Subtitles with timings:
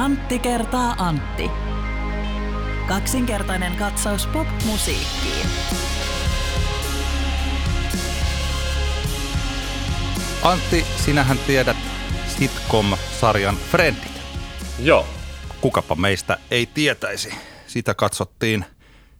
[0.00, 1.50] Antti kertaa Antti.
[2.88, 5.46] Kaksinkertainen katsaus pop-musiikkiin.
[10.42, 11.76] Antti, sinähän tiedät
[12.26, 14.20] sitcom-sarjan Friendit.
[14.82, 15.06] Joo.
[15.60, 17.34] Kukapa meistä ei tietäisi.
[17.66, 18.64] Sitä katsottiin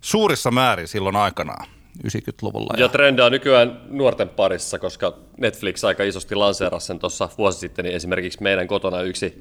[0.01, 1.67] suurissa määrin silloin aikanaan.
[2.05, 2.75] 90-luvulla.
[2.79, 7.97] Ja trendaa nykyään nuorten parissa, koska Netflix aika isosti lanseerasi sen tuossa vuosi sitten, niin
[7.97, 9.41] esimerkiksi meidän kotona yksi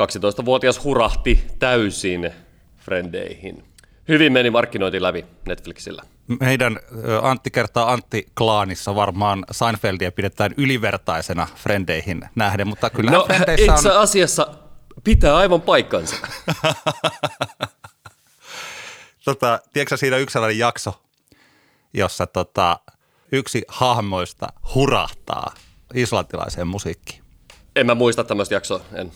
[0.00, 2.32] 12-vuotias hurahti täysin
[2.76, 3.64] Frendeihin.
[4.08, 6.02] Hyvin meni markkinointi läpi Netflixillä.
[6.40, 6.78] Meidän
[7.22, 14.00] Antti kertaa Antti-klaanissa varmaan Seinfeldia pidetään ylivertaisena Frendeihin nähden, mutta kyllä no, Frendeissä itse on...
[14.00, 14.54] asiassa
[15.04, 16.16] pitää aivan paikkansa.
[19.24, 21.02] tota, tiedätkö siinä yksi sellainen jakso,
[21.94, 22.80] jossa tota,
[23.32, 25.54] yksi hahmoista hurahtaa
[25.94, 27.22] islantilaiseen musiikkiin?
[27.76, 29.12] En mä muista tämmöistä jaksoa, en.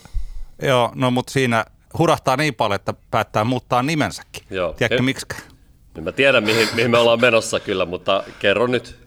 [0.63, 1.65] Joo, no mutta siinä
[1.99, 4.45] hurahtaa niin paljon, että päättää muuttaa nimensäkin.
[4.51, 4.73] Joo.
[4.73, 5.27] Tiedätkö En- miksi?
[6.01, 8.99] Mä tiedän, mihin, mihin me ollaan menossa kyllä, mutta kerro nyt.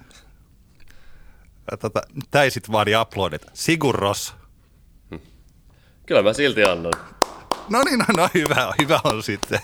[1.80, 3.42] Tota, täisit vaadi uploadit.
[3.54, 4.34] Sigur Ros.
[6.06, 6.94] Kyllä mä silti annan.
[7.70, 9.60] No niin, no, no hyvä, hyvä on sitten.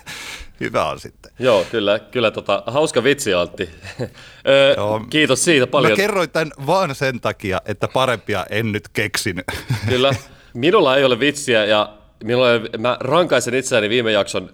[0.60, 1.32] Hyvä on sitten.
[1.40, 3.70] Joo, kyllä, kyllä tota, hauska vitsi Antti.
[4.48, 5.00] Ö, Joo.
[5.10, 5.92] Kiitos siitä paljon.
[5.92, 9.46] Mä kerroin tämän vaan sen takia, että parempia en nyt keksinyt.
[9.90, 10.12] Kyllä.
[10.54, 14.50] Minulla ei ole vitsiä ja minulla ei, mä rankaisen itseäni viime jakson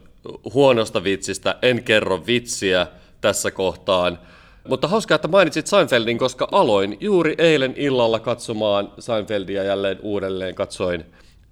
[0.54, 1.56] huonosta vitsistä.
[1.62, 2.88] En kerro vitsiä
[3.22, 4.20] tässä kohtaan.
[4.68, 10.56] Mutta hauskaa, että mainitsit Seinfeldin, koska aloin juuri eilen illalla katsomaan Seinfeldia jälleen uudelleen.
[10.56, 11.06] Katsoin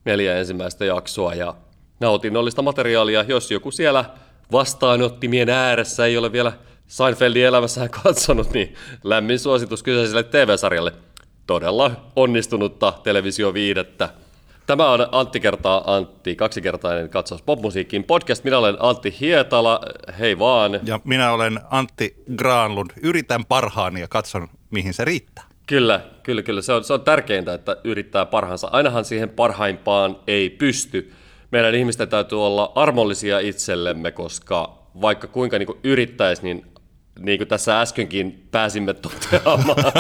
[0.05, 1.53] neljä ensimmäistä jaksoa ja
[1.99, 3.25] nautinnollista materiaalia.
[3.27, 4.05] Jos joku siellä
[4.51, 6.51] vastaanottimien ääressä ei ole vielä
[6.87, 10.93] Seinfeldin elämässään katsonut, niin lämmin suositus kyseiselle TV-sarjalle.
[11.47, 14.09] Todella onnistunutta televisioviidettä.
[14.67, 18.43] Tämä on Antti kertaa Antti, kaksikertainen katsaus popmusiikkiin podcast.
[18.43, 19.79] Minä olen Antti Hietala,
[20.19, 20.79] hei vaan.
[20.83, 22.91] Ja minä olen Antti Granlund.
[23.01, 25.43] Yritän parhaani ja katson, mihin se riittää.
[25.67, 26.61] Kyllä, kyllä, kyllä.
[26.61, 28.69] Se on, se on tärkeintä, että yrittää parhaansa.
[28.71, 31.13] Ainahan siihen parhaimpaan ei pysty.
[31.51, 36.65] Meidän ihmisten täytyy olla armollisia itsellemme, koska vaikka kuinka niin yrittäisi, niin
[37.19, 39.93] niin kuin tässä äskenkin pääsimme toteamaan,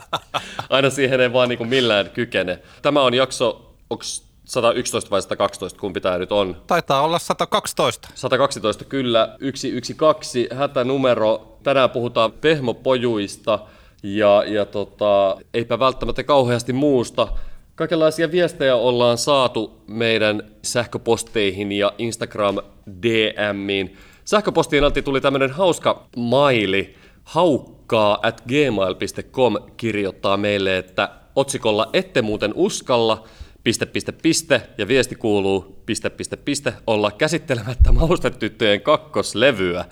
[0.70, 2.58] aina siihen ei vaan niin kuin millään kykene.
[2.82, 4.04] Tämä on jakso, onko
[4.44, 6.56] 111 vai 112, kumpi tämä nyt on?
[6.66, 8.08] Taitaa olla 112.
[8.14, 11.58] 112 kyllä, 112 hätänumero.
[11.62, 13.58] Tänään puhutaan pehmopojuista
[14.02, 17.28] ja, ja tota, eipä välttämättä kauheasti muusta.
[17.74, 22.56] Kaikenlaisia viestejä ollaan saatu meidän sähköposteihin ja Instagram
[23.02, 23.96] DMiin.
[24.24, 26.94] Sähköpostiin Antti tuli tämmöinen hauska maili.
[27.24, 33.24] Haukkaa at gmail.com kirjoittaa meille, että otsikolla ette muuten uskalla,
[33.64, 39.84] piste, piste, piste, ja viesti kuuluu, piste, piste, piste, olla käsittelemättä maustetyttöjen kakkoslevyä.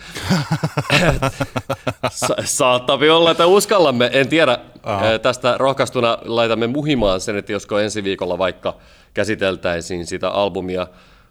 [2.11, 7.79] Sa- saattavi olla, että uskallamme, en tiedä, Ää, tästä rohkaistuna laitamme muhimaan sen, että josko
[7.79, 8.77] ensi viikolla vaikka
[9.15, 10.87] käsiteltäisiin sitä albumia.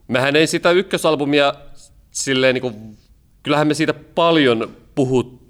[0.08, 1.54] Mehän ei sitä ykkösalbumia
[2.12, 2.98] silleen niin kuin,
[3.44, 4.70] kyllähän me siitä paljon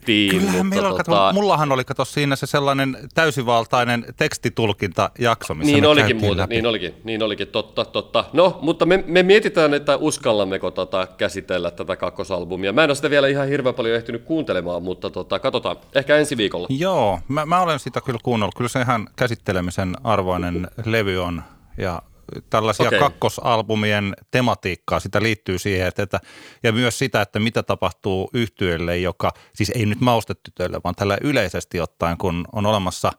[0.06, 5.86] Kyllähän mutta meillä tota, kato, mullahan oli kato siinä se sellainen täysivaltainen tekstitulkintajakso, missä Niin
[5.86, 6.56] olikin muuten, läpi.
[6.56, 8.26] niin olikin, niin olikin, totta, totta.
[8.34, 12.74] No, mutta me, me mietitään, että uskallammeko tota käsitellä tätä kakkosalbumia.
[12.74, 16.38] Mä en ole sitä vielä ihan hirveän paljon ehtinyt kuuntelemaan, mutta tota, katsotaan, ehkä ensi
[16.38, 16.68] viikolla.
[16.70, 18.56] Joo, mä, mä olen sitä kyllä kuunnellut.
[18.56, 21.44] Kyllä se ihan käsittelemisen arvoinen levy on.
[21.78, 22.02] Ja
[22.50, 23.00] tällaisia okay.
[23.00, 26.20] kakkosalbumien tematiikkaa, sitä liittyy siihen, että, että,
[26.64, 31.80] ja myös sitä, että mitä tapahtuu yhtyölle, joka, siis ei nyt maustetytöille, vaan tällä yleisesti
[31.80, 33.12] ottaen, kun on olemassa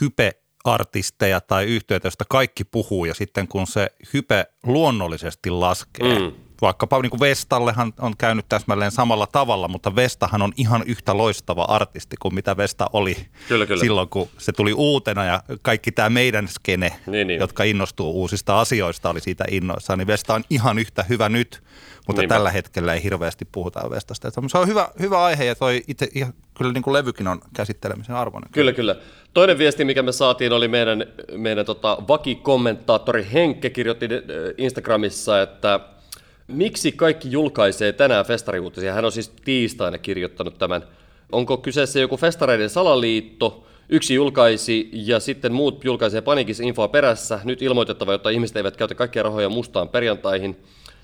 [0.00, 6.32] hype-artisteja tai yhtiöitä, joista kaikki puhuu, ja sitten kun se hype luonnollisesti laskee, Mm.
[6.62, 11.62] Vaikkapa niin kuin Vestallehan on käynyt täsmälleen samalla tavalla, mutta Vestahan on ihan yhtä loistava
[11.64, 13.16] artisti kuin mitä Vesta oli
[13.48, 13.80] Kyllä, kyllä.
[13.80, 17.40] silloin, kun se tuli uutena ja kaikki tämä meidän skene, Niin, niin.
[17.40, 21.62] jotka innostuu uusista asioista, oli siitä innoissaan, niin Vesta on ihan yhtä hyvä nyt,
[22.06, 22.34] mutta Niinpä.
[22.34, 24.30] tällä hetkellä ei hirveästi puhuta Vestasta.
[24.48, 28.16] Se on hyvä, hyvä aihe ja toi itse ihan, kyllä niin kuin levykin on käsittelemisen
[28.16, 28.50] arvoinen.
[28.52, 28.96] Kyllä, kyllä.
[29.34, 31.04] Toinen viesti, mikä me saatiin, oli meidän,
[31.36, 34.20] meidän tota, vakikommentaattori Henkke kirjoitti äh,
[34.58, 35.80] Instagramissa, että
[36.46, 38.92] miksi kaikki julkaisee tänään festariuutisia?
[38.92, 40.82] Hän on siis tiistaina kirjoittanut tämän.
[41.32, 43.66] Onko kyseessä joku festareiden salaliitto?
[43.88, 47.40] Yksi julkaisi ja sitten muut julkaisee paniikissa infoa perässä.
[47.44, 50.62] Nyt ilmoitettava, jotta ihmiset eivät käytä kaikkia rahoja mustaan perjantaihin.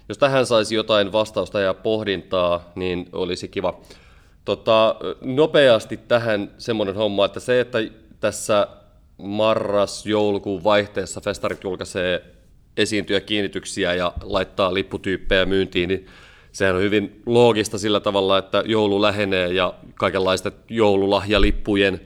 [0.08, 3.80] Jos tähän saisi jotain vastausta ja pohdintaa, niin olisi kiva.
[4.44, 7.78] Tota, nopeasti tähän semmoinen homma, että se, että
[8.20, 8.68] tässä
[9.18, 12.37] marras-joulukuun vaihteessa festarit julkaisee
[12.78, 16.06] esiintyjä kiinnityksiä ja laittaa lipputyyppejä myyntiin, niin
[16.52, 22.00] sehän on hyvin loogista sillä tavalla, että joulu lähenee ja kaikenlaisten joululahjalippujen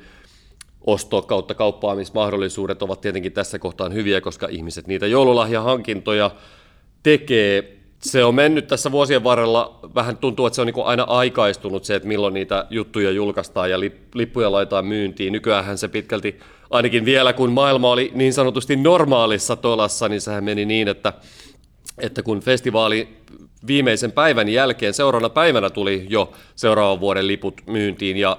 [0.87, 6.31] osto kautta kauppaamismahdollisuudet ovat tietenkin tässä kohtaan hyviä, koska ihmiset niitä joululahjahankintoja
[7.03, 7.82] tekee.
[8.03, 11.95] Se on mennyt tässä vuosien varrella, vähän tuntuu, että se on niin aina aikaistunut se,
[11.95, 13.81] että milloin niitä juttuja julkaistaan ja
[14.15, 15.33] lippuja laitetaan myyntiin.
[15.33, 16.39] Nykyään se pitkälti,
[16.71, 21.13] ainakin vielä kun maailma oli niin sanotusti normaalissa tolassa, niin sehän meni niin, että,
[21.99, 23.09] että kun festivaali
[23.67, 28.39] viimeisen päivän jälkeen, seuraavana päivänä tuli jo seuraavan vuoden liput myyntiin ja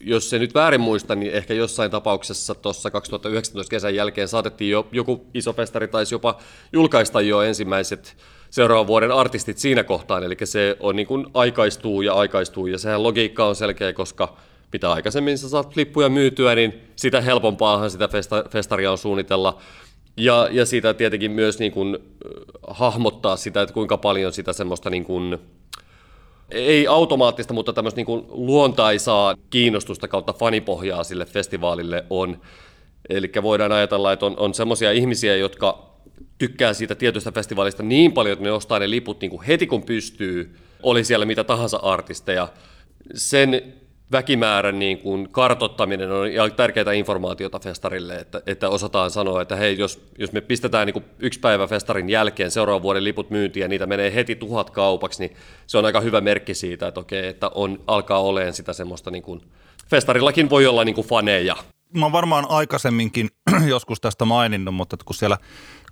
[0.00, 4.88] jos se nyt väärin muista, niin ehkä jossain tapauksessa tuossa 2019 kesän jälkeen saatettiin jo,
[4.92, 6.38] joku iso festari taisi jopa
[6.72, 8.16] julkaista jo ensimmäiset
[8.52, 13.02] seuraavan vuoden artistit siinä kohtaan, eli se on niin kuin aikaistuu ja aikaistuu, ja sehän
[13.02, 14.36] logiikka on selkeä, koska
[14.72, 19.58] mitä aikaisemmin sä saat lippuja myytyä, niin sitä helpompaahan sitä festa, festaria on suunnitella,
[20.16, 21.98] ja, ja siitä tietenkin myös niin kuin,
[22.68, 25.38] hahmottaa sitä, että kuinka paljon sitä semmoista niin kuin,
[26.50, 32.40] ei automaattista, mutta tämmöistä niin kuin luontaisaa kiinnostusta kautta fanipohjaa sille festivaalille on.
[33.08, 35.91] Eli voidaan ajatella, että on, on semmoisia ihmisiä, jotka
[36.38, 39.82] tykkää siitä tietystä festivaalista niin paljon, että ne ostaa ne liput niin kuin heti kun
[39.82, 42.48] pystyy, oli siellä mitä tahansa artisteja.
[43.14, 43.62] Sen
[44.12, 50.06] väkimäärän niin kuin kartottaminen on tärkeää informaatiota festarille, että, että osataan sanoa, että hei, jos,
[50.18, 53.86] jos me pistetään niin kuin yksi päivä festarin jälkeen seuraavan vuoden liput myyntiin ja niitä
[53.86, 55.36] menee heti tuhat kaupaksi, niin
[55.66, 59.22] se on aika hyvä merkki siitä, että okei, että on, alkaa olemaan sitä semmoista, niin
[59.22, 59.40] kuin,
[59.90, 61.56] festarillakin voi olla niin kuin faneja.
[61.94, 63.28] Mä oon varmaan aikaisemminkin
[63.66, 65.38] joskus tästä maininnut, mutta kun siellä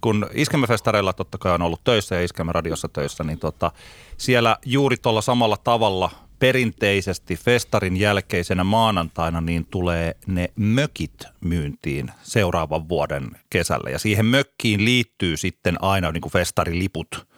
[0.01, 3.73] kun Iskelmäfestareilla totta kai on ollut töissä ja Iskelmäradiossa töissä, niin tota,
[4.17, 12.89] siellä juuri tuolla samalla tavalla perinteisesti festarin jälkeisenä maanantaina niin tulee ne mökit myyntiin seuraavan
[12.89, 13.91] vuoden kesällä.
[13.91, 17.31] Ja siihen mökkiin liittyy sitten aina niin kuin festariliput.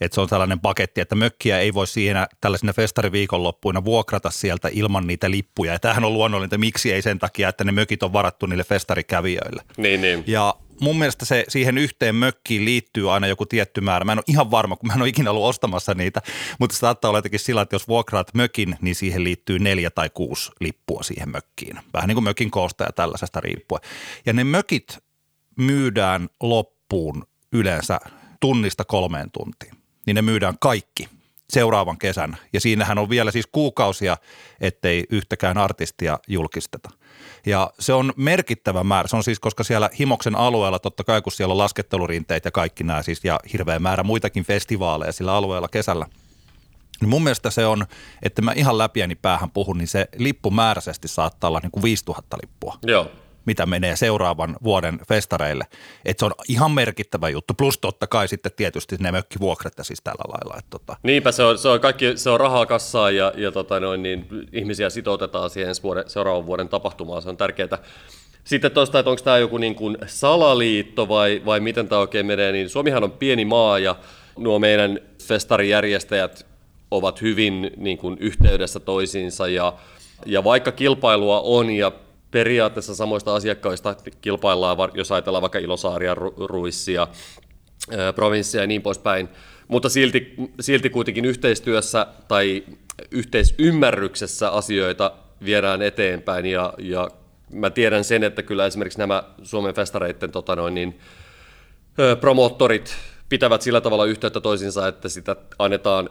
[0.00, 5.06] Että se on tällainen paketti, että mökkiä ei voi siinä tällaisina festariviikonloppuina vuokrata sieltä ilman
[5.06, 5.72] niitä lippuja.
[5.72, 9.62] Ja tämähän on luonnollinen, miksi ei sen takia, että ne mökit on varattu niille festarikävijöille.
[9.76, 10.24] Niin, niin.
[10.26, 14.04] Ja mun mielestä se siihen yhteen mökkiin liittyy aina joku tietty määrä.
[14.04, 16.22] Mä en ole ihan varma, kun mä en ole ikinä ollut ostamassa niitä,
[16.58, 20.10] mutta se saattaa olla jotenkin sillä, että jos vuokraat mökin, niin siihen liittyy neljä tai
[20.10, 21.80] kuusi lippua siihen mökkiin.
[21.92, 23.82] Vähän niin kuin mökin koosta ja tällaisesta riippuen.
[24.26, 24.98] Ja ne mökit
[25.56, 28.00] myydään loppuun yleensä
[28.40, 29.74] tunnista kolmeen tuntiin.
[30.06, 31.08] Niin ne myydään kaikki
[31.50, 32.36] seuraavan kesän.
[32.52, 34.16] Ja siinähän on vielä siis kuukausia,
[34.60, 36.90] ettei yhtäkään artistia julkisteta.
[37.46, 39.08] Ja se on merkittävä määrä.
[39.08, 42.84] Se on siis, koska siellä Himoksen alueella, totta kai kun siellä on laskettelurinteet ja kaikki
[42.84, 46.06] nämä siis, ja hirveä määrä muitakin festivaaleja sillä alueella kesällä,
[47.00, 47.86] niin mun mielestä se on,
[48.22, 52.78] että mä ihan läpiäni päähän puhun, niin se lippumääräisesti saattaa olla niin kuin 5000 lippua.
[52.82, 53.10] Joo
[53.46, 55.64] mitä menee seuraavan vuoden festareille.
[56.04, 57.54] Et se on ihan merkittävä juttu.
[57.54, 60.58] Plus totta kai sitten tietysti ne mökkivuokrat ja siis tällä lailla.
[60.58, 60.96] Et tota.
[61.02, 64.26] Niinpä se on, se on, kaikki, se on rahaa kassaa ja, ja tota noin, niin
[64.52, 67.22] ihmisiä sitoutetaan siihen vuoden, seuraavan vuoden tapahtumaan.
[67.22, 67.78] Se on tärkeää.
[68.44, 72.52] Sitten tuosta, että onko tämä joku niin kuin salaliitto vai, vai miten tämä oikein menee,
[72.52, 73.96] niin Suomihan on pieni maa ja
[74.38, 76.46] nuo meidän festarijärjestäjät
[76.90, 79.72] ovat hyvin niin kuin yhteydessä toisiinsa ja,
[80.26, 81.92] ja vaikka kilpailua on ja
[82.30, 87.08] periaatteessa samoista asiakkaista kilpaillaan, jos ajatellaan vaikka Ilosaaria, Ruissia,
[88.14, 89.28] provinssia ja niin poispäin,
[89.68, 92.64] mutta silti, silti kuitenkin yhteistyössä tai
[93.10, 95.12] yhteisymmärryksessä asioita
[95.44, 96.46] viedään eteenpäin.
[96.46, 97.08] Ja, ja
[97.52, 100.98] mä tiedän sen, että kyllä esimerkiksi nämä Suomen festareiden tota noin, niin,
[102.20, 102.96] promoottorit
[103.28, 106.08] pitävät sillä tavalla yhteyttä toisinsa, että sitä annetaan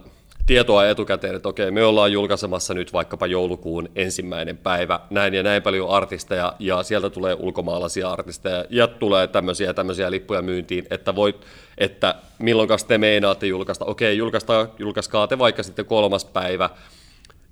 [0.49, 5.61] tietoa etukäteen, että okei, me ollaan julkaisemassa nyt vaikkapa joulukuun ensimmäinen päivä, näin ja näin
[5.61, 11.45] paljon artisteja, ja sieltä tulee ulkomaalaisia artisteja, ja tulee tämmöisiä tämmöisiä lippuja myyntiin, että voit,
[11.77, 16.69] että milloin te meinaatte julkaista, okei, julkaiskaa, julkaiskaa te vaikka sitten kolmas päivä,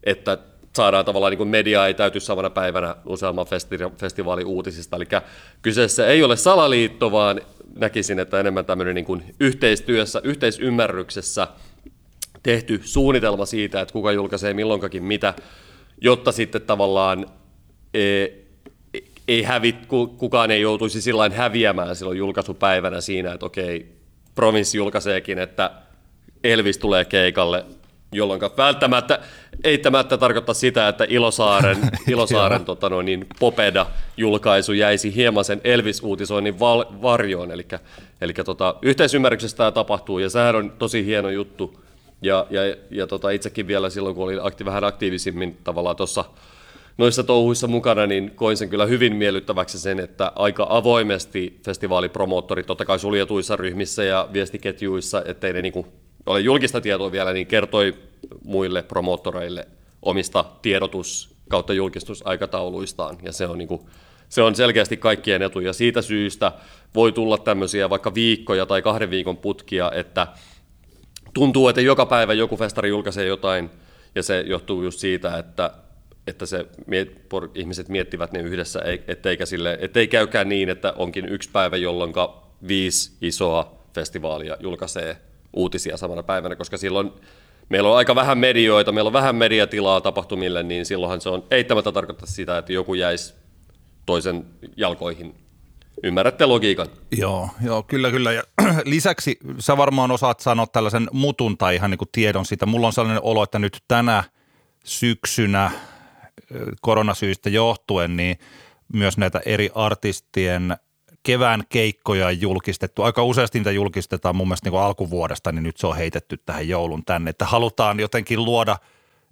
[0.04, 0.38] että
[0.76, 4.96] saadaan tavallaan niin media ei täyty samana päivänä useamman festi- festivaalin uutisista.
[4.96, 5.06] Eli
[5.62, 7.42] kyseessä ei ole salaliitto, vaan
[7.76, 11.48] näkisin, että enemmän tämmöinen niin kuin yhteistyössä, yhteisymmärryksessä–
[12.48, 15.34] tehty suunnitelma siitä, että kuka julkaisee milloinkakin mitä,
[16.02, 17.26] jotta sitten tavallaan
[17.94, 18.48] ei,
[19.28, 19.76] ei hävi,
[20.18, 23.86] kukaan ei joutuisi sillä häviämään silloin julkaisupäivänä siinä, että okei,
[24.36, 25.72] provinssi julkaiseekin, että
[26.44, 27.66] Elvis tulee keikalle,
[28.12, 29.20] jolloin välttämättä,
[29.64, 31.78] eittämättä tarkoittaa sitä, että Ilosaaren,
[32.08, 37.52] Ilosaaren tota noin, niin Popeda-julkaisu jäisi hieman sen Elvis-uutisoinnin val, varjoon.
[37.52, 37.68] Eli,
[38.22, 41.87] eli tota, yhteisymmärryksestä tämä tapahtuu, ja sehän on tosi hieno juttu,
[42.22, 46.26] ja, ja, ja tota, itsekin vielä silloin, kun olin akti, vähän aktiivisimmin tavallaan tuossa
[46.98, 52.86] noissa touhuissa mukana, niin koin sen kyllä hyvin miellyttäväksi sen, että aika avoimesti festivaalipromoottorit, totta
[52.86, 55.86] kai suljetuissa ryhmissä ja viestiketjuissa, ettei ne niin
[56.26, 57.94] ole julkista tietoa vielä, niin kertoi
[58.44, 59.68] muille promoottoreille
[60.02, 63.82] omista tiedotus- kautta julkistusaikatauluistaan, ja se on, niin kuin,
[64.30, 66.52] se on selkeästi kaikkien etu, ja siitä syystä
[66.96, 70.28] voi tulla tämmöisiä vaikka viikkoja tai kahden viikon putkia, että
[71.38, 73.70] tuntuu, että joka päivä joku festari julkaisee jotain,
[74.16, 75.72] ja se johtuu just siitä, että
[76.28, 76.66] että se
[77.56, 82.14] ihmiset miettivät ne yhdessä, etteikä sille, ettei käykään niin, että onkin yksi päivä, jolloin
[82.68, 85.18] viisi isoa festivaalia julkaisee
[85.54, 87.12] uutisia samana päivänä, koska silloin
[87.70, 91.92] meillä on aika vähän medioita, meillä on vähän mediatilaa tapahtumille, niin silloinhan se on eittämättä
[91.92, 93.34] tarkoittaa sitä, että joku jäisi
[94.06, 94.46] toisen
[94.78, 95.36] jalkoihin.
[96.04, 96.88] Ymmärrätte logiikan?
[97.12, 98.32] Joo, joo kyllä, kyllä.
[98.32, 98.44] Ja
[98.86, 102.66] lisäksi sä varmaan osaat sanoa tällaisen mutun tai ihan niin kuin tiedon siitä.
[102.66, 104.24] Mulla on sellainen olo, että nyt tänä
[104.84, 105.72] syksynä
[106.82, 108.38] koronasyistä johtuen, niin
[108.94, 110.78] myös näitä eri artistien
[111.24, 113.04] kevään keikkoja julkistettu.
[113.04, 117.06] Aika useasti niitä julkistetaan mun mielestä niin alkuvuodesta, niin nyt se on heitetty tähän joulun
[117.06, 118.78] tänne, että halutaan jotenkin luoda–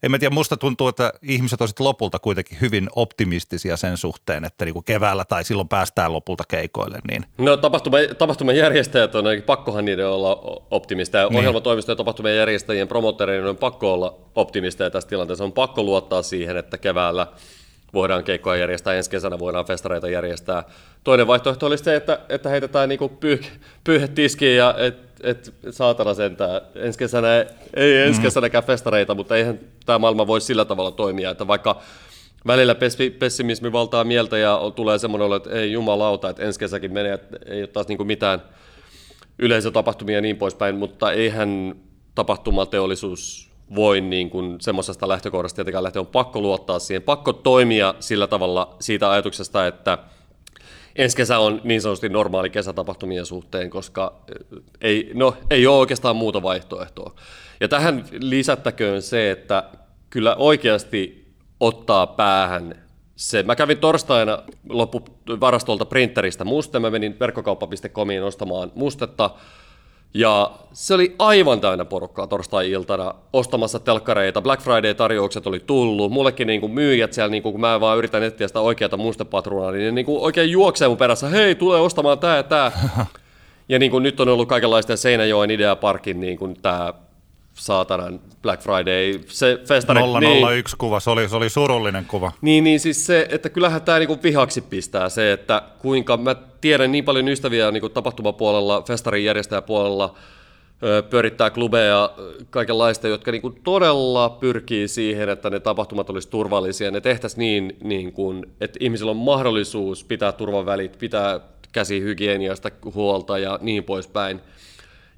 [0.05, 4.65] en mä tiedä, musta tuntuu, että ihmiset olisivat lopulta kuitenkin hyvin optimistisia sen suhteen, että
[4.65, 7.00] niinku keväällä tai silloin päästään lopulta keikoille.
[7.07, 7.25] Niin.
[7.38, 11.27] No tapahtuma, tapahtuman järjestäjät on, pakkohan niiden olla optimisteja.
[11.27, 11.38] Niin.
[11.38, 15.43] Ohjelmatoimistojen ja tapahtumien järjestäjien promottereiden on pakko olla optimisteja tässä tilanteessa.
[15.43, 17.27] On pakko luottaa siihen, että keväällä
[17.96, 20.64] voidaan keikkoja järjestää, ensi kesänä voidaan festareita järjestää.
[21.04, 23.46] Toinen vaihtoehto olisi se, että, että heitetään niinku pyyh,
[23.84, 26.62] pyyhe tiskiin ja et, et, saatana sentään.
[26.75, 27.28] Ensi kesänä
[27.74, 28.24] ei ensi mm.
[28.24, 31.82] kesänäkään festareita, mutta eihän tämä maailma voi sillä tavalla toimia, että vaikka
[32.48, 32.75] välillä
[33.20, 37.38] pessimismi valtaa mieltä ja tulee semmoinen olo, että ei jumalauta, että ensi kesäkin menee, että
[37.46, 38.42] ei ole taas niinku mitään
[39.40, 41.75] yleisötapahtumia ja niin poispäin, mutta eihän
[42.16, 48.27] tapahtumateollisuus voi niin kuin semmoisesta lähtökohdasta tietenkään lähteä, on pakko luottaa siihen, pakko toimia sillä
[48.27, 49.98] tavalla siitä ajatuksesta, että
[50.95, 56.15] ensi kesä on niin sanotusti normaali kesätapahtumien suhteen, koska eh, ei, no, ei ole oikeastaan
[56.15, 57.15] muuta vaihtoehtoa.
[57.60, 59.63] Ja tähän lisättäköön se, että
[60.10, 61.25] kyllä oikeasti
[61.60, 63.43] ottaa päähän se.
[63.43, 69.29] Mä kävin torstaina loppuvarastolta printeristä muste, mä menin verkkokauppa.comiin ostamaan mustetta,
[70.13, 74.41] ja se oli aivan täynnä porukkaa torstai-iltana ostamassa telkkareita.
[74.41, 76.12] Black Friday-tarjoukset oli tullut.
[76.12, 79.71] Mullekin niin kuin myyjät siellä, niin kuin, kun mä vaan yritän etsiä sitä oikeata mustepatruunaa,
[79.71, 81.29] niin ne niin kuin oikein juoksee mun perässä.
[81.29, 82.71] Hei, tule ostamaan tää ja tää.
[83.69, 86.93] ja niin kuin nyt on ollut kaikenlaista Seinäjoen Ideaparkin niin kuin tää
[87.55, 90.01] saatanan Black Friday, se festari.
[90.01, 92.31] 001 niin, kuva, se oli, se oli surullinen kuva.
[92.41, 96.91] Niin, niin siis se, että kyllähän tämä niinku vihaksi pistää se, että kuinka mä tiedän
[96.91, 100.15] niin paljon ystäviä niinku tapahtumapuolella, festarin järjestäjäpuolella,
[101.09, 102.09] pyörittää klubeja
[102.50, 106.91] kaikenlaista, jotka niinku todella pyrkii siihen, että ne tapahtumat olisi turvallisia.
[106.91, 111.39] Ne tehtäisiin niin, niin kuin, että ihmisillä on mahdollisuus pitää turvavälit, pitää
[111.71, 114.41] käsihygieniasta huolta ja niin poispäin.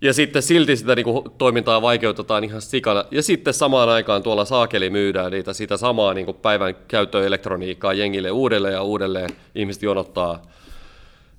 [0.01, 3.05] Ja sitten silti sitä niin kuin, toimintaa vaikeutetaan ihan sikana.
[3.11, 8.31] Ja sitten samaan aikaan tuolla saakeli myydään niitä sitä samaa niin kuin päivän käyttöelektroniikkaa jengille
[8.31, 9.29] uudelleen ja uudelleen.
[9.55, 10.41] Ihmiset jonottaa.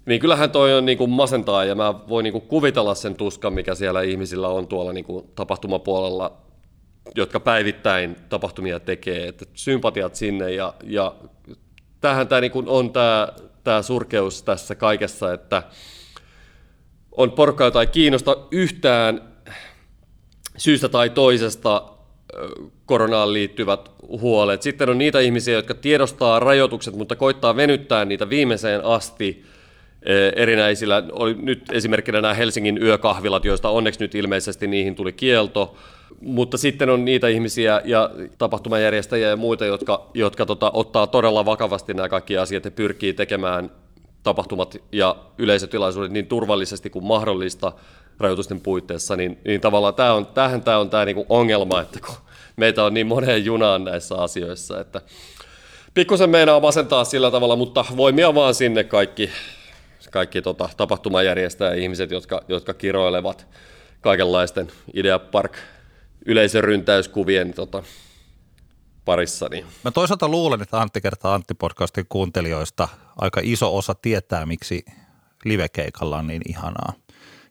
[0.07, 3.53] Niin kyllähän toi on niin kuin masentaa ja mä voin niin kuin kuvitella sen tuskan,
[3.53, 6.37] mikä siellä ihmisillä on tuolla niin kuin tapahtumapuolella,
[7.15, 9.29] jotka päivittäin tapahtumia tekee.
[9.29, 11.15] Että sympatiat sinne ja, ja
[12.01, 13.29] tämähän tämä niin kuin on tämä,
[13.65, 15.63] tämä surkeus tässä kaikessa, että–
[17.19, 19.21] on porukka, jota ei kiinnosta yhtään
[20.57, 21.83] syystä tai toisesta
[22.87, 24.63] koronaan liittyvät huolet.
[24.63, 29.45] Sitten on niitä ihmisiä, jotka tiedostaa rajoitukset, mutta koittaa venyttää niitä viimeiseen asti
[30.37, 31.03] erinäisillä.
[31.13, 35.77] Oli nyt esimerkkinä nämä Helsingin yökahvilat, joista onneksi nyt ilmeisesti niihin tuli kielto.
[36.21, 41.95] Mutta sitten on niitä ihmisiä ja tapahtumajärjestäjiä ja muita, jotka, jotka tota, ottaa todella vakavasti
[41.95, 43.71] nämä kaikki asiat ja pyrkii tekemään
[44.23, 47.73] tapahtumat ja yleisötilaisuudet niin turvallisesti kuin mahdollista
[48.19, 52.15] rajoitusten puitteissa, niin, niin tavallaan tämä on, tämähän tämä on tämä niinku ongelma, että kun
[52.57, 55.01] meitä on niin moneen junaan näissä asioissa, että
[55.95, 59.31] pikkusen meinaa masentaa sillä tavalla, mutta voimia vaan sinne kaikki,
[60.11, 63.47] kaikki tota, tapahtumajärjestäjä ihmiset, jotka, jotka kiroilevat
[64.01, 65.57] kaikenlaisten Ideapark
[66.27, 67.83] yleisöryntäyskuvien tota,
[69.05, 69.49] parissa.
[69.51, 69.67] Niin.
[69.85, 74.85] Mä toisaalta luulen, että Antti kertaa Antti-podcastin kuuntelijoista aika iso osa tietää, miksi
[75.45, 76.93] livekeikalla on niin ihanaa.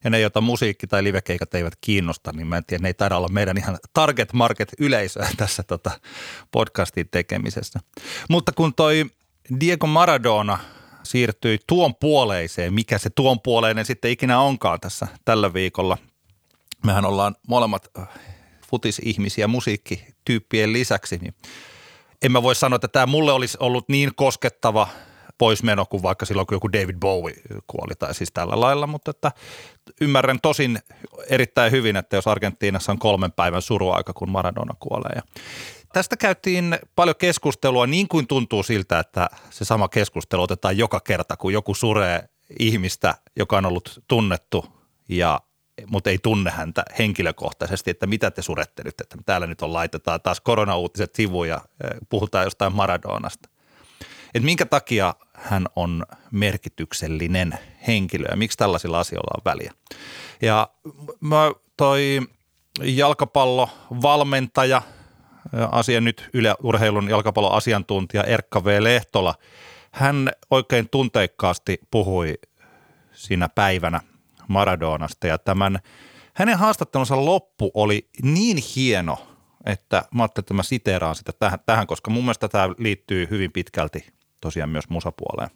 [0.03, 3.17] Ja ne, joita musiikki tai livekeikat eivät kiinnosta, niin mä en tiedä, ne ei taida
[3.17, 5.91] olla meidän ihan target market yleisöä tässä tota
[6.51, 7.79] podcastin tekemisessä.
[8.29, 9.05] Mutta kun toi
[9.59, 10.59] Diego Maradona
[11.03, 15.97] siirtyi tuon puoleiseen, mikä se tuon puoleinen sitten ikinä onkaan tässä tällä viikolla.
[16.85, 17.91] Mehän ollaan molemmat
[18.69, 21.33] futisihmisiä musiikkityyppien lisäksi, niin
[22.21, 24.87] en mä voi sanoa, että tämä mulle olisi ollut niin koskettava
[25.37, 27.35] poismeno kuin vaikka silloin, kun joku David Bowie
[27.67, 29.31] kuoli tai siis tällä lailla, mutta että
[30.01, 30.79] ymmärrän tosin
[31.29, 35.11] erittäin hyvin, että jos Argentiinassa on kolmen päivän suruaika, kun Maradona kuolee.
[35.15, 35.21] Ja
[35.93, 41.37] tästä käytiin paljon keskustelua, niin kuin tuntuu siltä, että se sama keskustelu otetaan joka kerta,
[41.37, 42.29] kun joku suree
[42.59, 44.65] ihmistä, joka on ollut tunnettu
[45.09, 45.41] ja
[45.87, 50.21] mutta ei tunne häntä henkilökohtaisesti, että mitä te surette nyt, että täällä nyt on laitetaan
[50.21, 53.49] taas koronauutiset sivuja ja puhutaan jostain Maradonasta.
[54.33, 59.71] Et minkä takia hän on merkityksellinen henkilö ja miksi tällaisilla asioilla on väliä.
[60.41, 60.69] Ja
[61.19, 62.21] mä toi
[62.81, 64.81] jalkapallovalmentaja,
[65.71, 68.83] asia nyt Yle Urheilun jalkapalloasiantuntija Erkka V.
[68.83, 69.35] Lehtola,
[69.91, 72.33] hän oikein tunteikkaasti puhui
[73.13, 74.01] siinä päivänä
[74.47, 75.79] Maradonasta ja tämän
[76.33, 79.27] hänen haastattelunsa loppu oli niin hieno,
[79.65, 83.51] että mä ajattelin, että mä siteeraan sitä tähän, tähän, koska mun mielestä tämä liittyy hyvin
[83.51, 85.49] pitkälti tosiaan myös musapuoleen.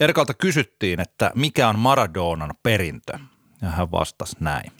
[0.00, 3.18] Erkalta kysyttiin, että mikä on Maradonan perintö,
[3.62, 4.72] ja hän vastasi näin.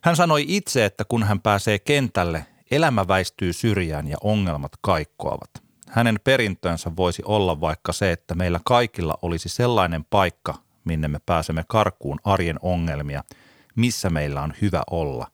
[0.00, 5.50] Hän sanoi itse, että kun hän pääsee kentälle, elämä väistyy syrjään ja ongelmat kaikkoavat.
[5.88, 11.64] Hänen perintönsä voisi olla vaikka se, että meillä kaikilla olisi sellainen paikka, minne me pääsemme
[11.68, 13.24] karkuun arjen ongelmia,
[13.76, 15.30] missä meillä on hyvä olla,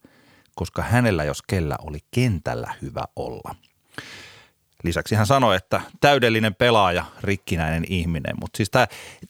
[0.54, 3.54] koska hänellä jos kellä oli kentällä hyvä olla.
[4.82, 8.34] Lisäksi hän sanoi, että täydellinen pelaaja, rikkinäinen ihminen.
[8.40, 8.70] Mutta siis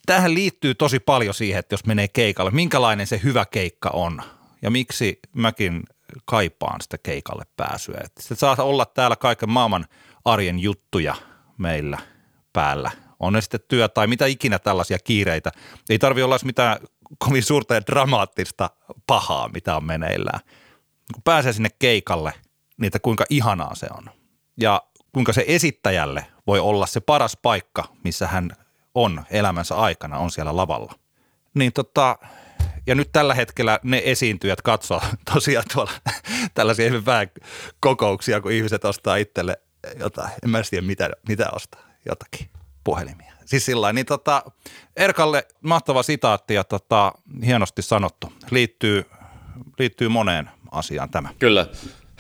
[0.07, 4.23] tähän liittyy tosi paljon siihen, että jos menee keikalle, minkälainen se hyvä keikka on
[4.63, 5.83] ja miksi mäkin
[6.25, 8.01] kaipaan sitä keikalle pääsyä.
[8.21, 9.87] Se saa olla täällä kaiken maailman
[10.25, 11.15] arjen juttuja
[11.59, 11.99] meillä
[12.53, 12.91] päällä.
[13.21, 15.53] On ne sitten työ tai mitä ikinä tällaisia kiireitä.
[15.91, 16.77] Ei tarvi olla mitään
[17.19, 18.71] kovin suurta ja dramaattista
[19.07, 20.41] pahaa, mitä on meneillään.
[21.15, 22.33] Kun pääsee sinne keikalle,
[22.83, 24.05] että kuinka ihanaa se on.
[24.61, 24.83] Ja
[25.13, 28.51] kuinka se esittäjälle voi olla se paras paikka, missä hän
[28.95, 30.95] on elämänsä aikana, on siellä lavalla.
[31.55, 32.19] Niin tota,
[32.87, 35.03] ja nyt tällä hetkellä ne esiintyjät katsoo
[35.35, 35.93] tosiaan tuolla
[36.55, 37.31] tällaisia hyvin vähän
[37.81, 39.57] kokouksia, kun ihmiset ostaa itselle
[39.99, 42.51] jotain, en mä tiedä mitä, mitä ostaa, jotakin
[42.85, 43.33] puhelimia.
[43.45, 44.43] Siis sillä niin tota,
[44.97, 47.13] Erkalle mahtava sitaatti ja tota,
[47.45, 48.33] hienosti sanottu.
[48.51, 49.05] Liittyy,
[49.79, 51.29] liittyy moneen asiaan tämä.
[51.39, 51.67] Kyllä.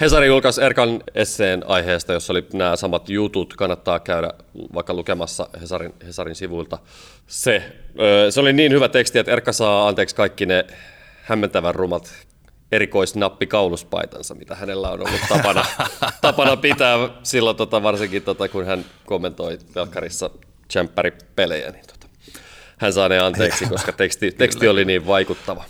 [0.03, 3.55] Hesari julkaisi Erkan esseen aiheesta, jossa oli nämä samat jutut.
[3.57, 4.31] Kannattaa käydä
[4.75, 6.79] vaikka lukemassa Hesarin, Hesarin sivuilta
[7.27, 7.73] se.
[8.31, 10.67] Se oli niin hyvä teksti, että Erkka saa anteeksi kaikki ne
[11.23, 12.13] hämmentävän rumat
[12.73, 15.65] erikoisnappikauluspaitansa, mitä hänellä on ollut tapana,
[16.21, 20.31] tapana pitää silloin tota, varsinkin tota, kun hän kommentoi telkkarissa
[21.37, 22.07] pelejä, niin tota,
[22.79, 25.65] hän saa ne anteeksi, koska teksti, teksti oli niin vaikuttava.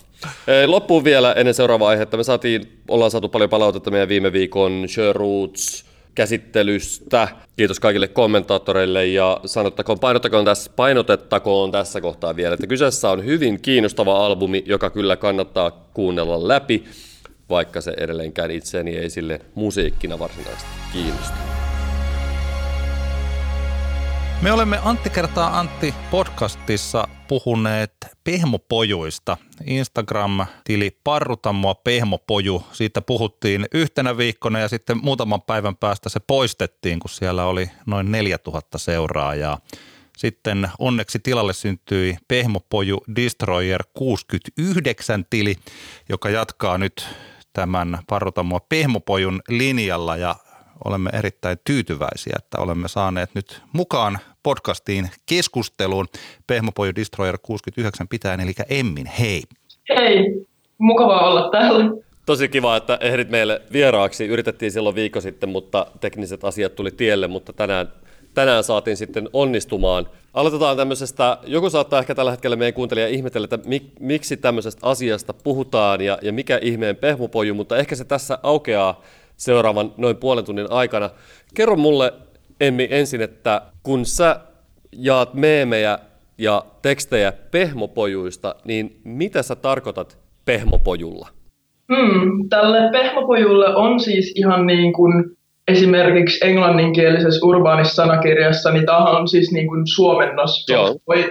[0.67, 2.17] Loppuun vielä ennen seuraavaa aihetta.
[2.17, 7.29] Me saatiin, ollaan saatu paljon palautetta meidän viime viikon Sherwoods käsittelystä.
[7.57, 13.63] Kiitos kaikille kommentaattoreille ja sanottakoon, painottakoon tässä, painotettakoon tässä kohtaa vielä, että kyseessä on hyvin
[13.63, 16.85] kiinnostava albumi, joka kyllä kannattaa kuunnella läpi,
[17.51, 21.62] vaikka se edelleenkään itseäni ei sille musiikkina varsinaisesti kiinnosta.
[24.42, 27.92] Me olemme Antti kertaa Antti podcastissa puhuneet
[28.24, 29.37] pehmopojuista.
[29.64, 32.64] Instagram-tili Parruta mua pehmopoju.
[32.72, 38.12] Siitä puhuttiin yhtenä viikkona ja sitten muutaman päivän päästä se poistettiin, kun siellä oli noin
[38.12, 39.59] 4000 seuraajaa.
[40.16, 45.57] Sitten onneksi tilalle syntyi Pehmopoju Destroyer 69 tili,
[46.09, 47.09] joka jatkaa nyt
[47.52, 50.37] tämän Parruta mua pehmopojun linjalla ja
[50.85, 56.07] olemme erittäin tyytyväisiä, että olemme saaneet nyt mukaan podcastiin keskusteluun
[56.46, 59.42] Pehmopoju Destroyer 69 pitäen, eli Emmin, hei.
[59.88, 60.46] Hei,
[60.78, 61.85] mukavaa olla täällä.
[62.26, 64.26] Tosi kiva, että ehdit meille vieraaksi.
[64.26, 67.92] Yritettiin silloin viikko sitten, mutta tekniset asiat tuli tielle, mutta tänään,
[68.35, 70.09] tänään saatiin sitten onnistumaan.
[70.35, 75.33] Aloitetaan tämmöisestä, joku saattaa ehkä tällä hetkellä meidän kuuntelija ihmetellä, että mik, miksi tämmöisestä asiasta
[75.33, 79.02] puhutaan ja, ja mikä ihmeen pehmopoju, mutta ehkä se tässä aukeaa
[79.37, 81.11] seuraavan noin puolen tunnin aikana.
[81.55, 82.12] Kerro mulle,
[82.61, 84.41] Emmi, ensin, että kun sä
[84.93, 85.99] jaat meemejä
[86.38, 91.29] ja tekstejä pehmopojuista, niin mitä sä tarkoitat pehmopojulla?
[91.95, 95.25] Hmm, tälle pehmopojulle on siis ihan niin kuin
[95.69, 100.67] esimerkiksi englanninkielisessä urbaanissa sanakirjassa, niin tämä on siis niin kuin suomennos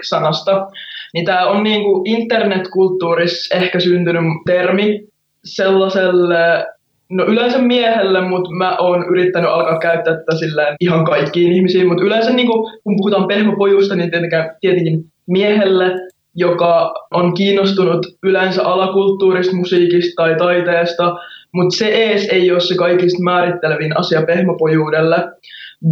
[0.10, 0.68] sanasta.
[1.14, 5.00] Niin tämä on niin kuin internetkulttuurissa ehkä syntynyt termi
[5.46, 6.66] sellaiselle
[7.12, 12.04] No yleensä miehelle, mutta mä oon yrittänyt alkaa käyttää tätä silleen ihan kaikkiin ihmisiin, mutta
[12.04, 15.92] yleensä niin kun, kun puhutaan pehmopojusta, niin tietenkin, tietenkin miehelle,
[16.36, 21.16] joka on kiinnostunut yleensä alakulttuurista, musiikista tai taiteesta,
[21.54, 25.18] mutta se ees ei ole se kaikista määrittelevin asia pehmopojuudelle,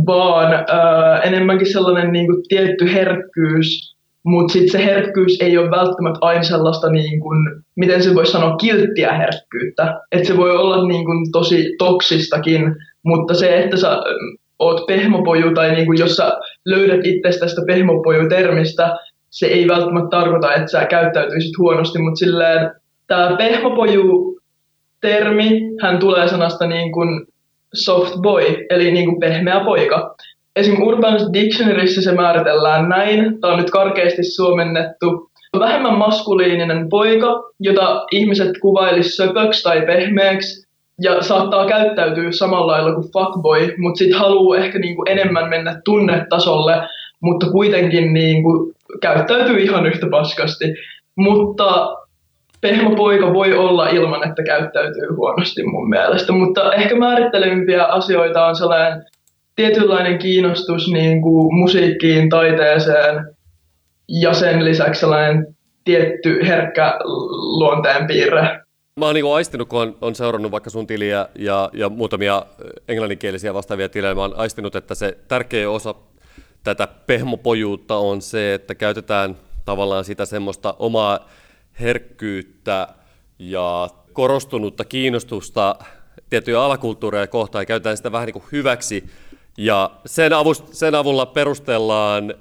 [0.07, 6.19] vaan äh, enemmänkin sellainen niin kuin, tietty herkkyys, mutta sitten se herkkyys ei ole välttämättä
[6.21, 7.37] aina sellaista, niin kuin,
[7.75, 9.99] miten se voisi sanoa, kilttiä herkkyyttä.
[10.11, 13.97] Että se voi olla niin kuin, tosi toksistakin, mutta se, että sä
[14.59, 16.31] oot pehmopoju tai niin kuin, jos sä
[16.65, 18.97] löydät itsestä tästä pehmopoju-termistä,
[19.29, 22.71] se ei välttämättä tarkoita, että sä käyttäytyisit huonosti, mutta silleen
[23.07, 27.25] tämä pehmopoju-termi, hän tulee sanasta niin kuin
[27.73, 30.15] soft boy, eli niin kuin pehmeä poika.
[30.59, 30.81] Esim.
[30.81, 35.29] Urban Dictionaryssä se määritellään näin, tämä on nyt karkeasti suomennettu.
[35.59, 40.69] Vähemmän maskuliininen poika, jota ihmiset kuvailisi söpöksi tai pehmeäksi,
[41.01, 46.81] ja saattaa käyttäytyä samalla lailla kuin fuckboy, mutta sitten haluaa ehkä niinku enemmän mennä tunnetasolle,
[47.21, 50.65] mutta kuitenkin niinku käyttäytyy ihan yhtä paskasti.
[51.15, 51.95] Mutta
[52.61, 59.05] pehmopoika voi olla ilman, että käyttäytyy huonosti mun mielestä, mutta ehkä määrittelevimpiä asioita on sellainen
[59.59, 63.35] tietynlainen kiinnostus niin kuin musiikkiin, taiteeseen
[64.07, 66.99] ja sen lisäksi sellainen tietty herkkä
[67.59, 68.41] luonteenpiirre.
[68.99, 72.45] Mä oon niinku aistinut, kun on, on seurannut vaikka sun tiliä ja, ja muutamia
[72.87, 75.95] englanninkielisiä vastaavia tilejä, mä oon aistinut, että se tärkeä osa
[76.63, 81.29] tätä pehmopojuutta on se, että käytetään tavallaan sitä semmoista omaa
[81.79, 82.87] herkkyyttä
[83.39, 85.75] ja korostunutta kiinnostusta
[86.29, 89.09] tiettyjä alakulttuureja kohtaan ja käytetään sitä vähän niin kuin hyväksi.
[89.61, 92.33] Ja sen, avust, sen avulla perustellaan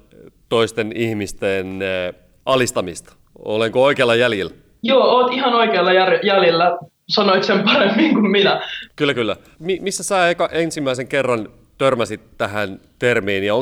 [0.49, 2.13] toisten ihmisten eh,
[2.45, 3.13] alistamista.
[3.45, 4.53] Olenko oikealla jäljellä?
[4.83, 6.77] Joo, oot ihan oikealla jäljellä.
[7.09, 8.61] Sanoit sen paremmin kuin minä.
[8.95, 9.35] Kyllä, kyllä.
[9.59, 13.55] Mi- missä sä eka, ensimmäisen kerran törmäsit tähän termiin, ja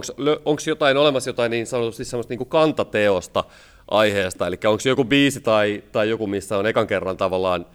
[0.45, 3.43] onko jotain olemassa jotain niin sanotusti semmoista niin kuin kantateosta
[3.91, 7.65] aiheesta, eli onko joku biisi tai, tai joku, missä on ekan kerran tavallaan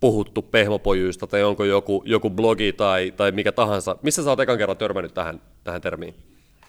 [0.00, 4.58] puhuttu pehmopojuista, tai onko joku, joku blogi tai, tai mikä tahansa, missä sä oot ekan
[4.58, 6.14] kerran törmännyt tähän, tähän termiin?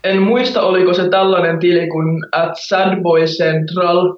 [0.04, 4.16] En muista, oliko se tällainen tili kuin at Sadboy Central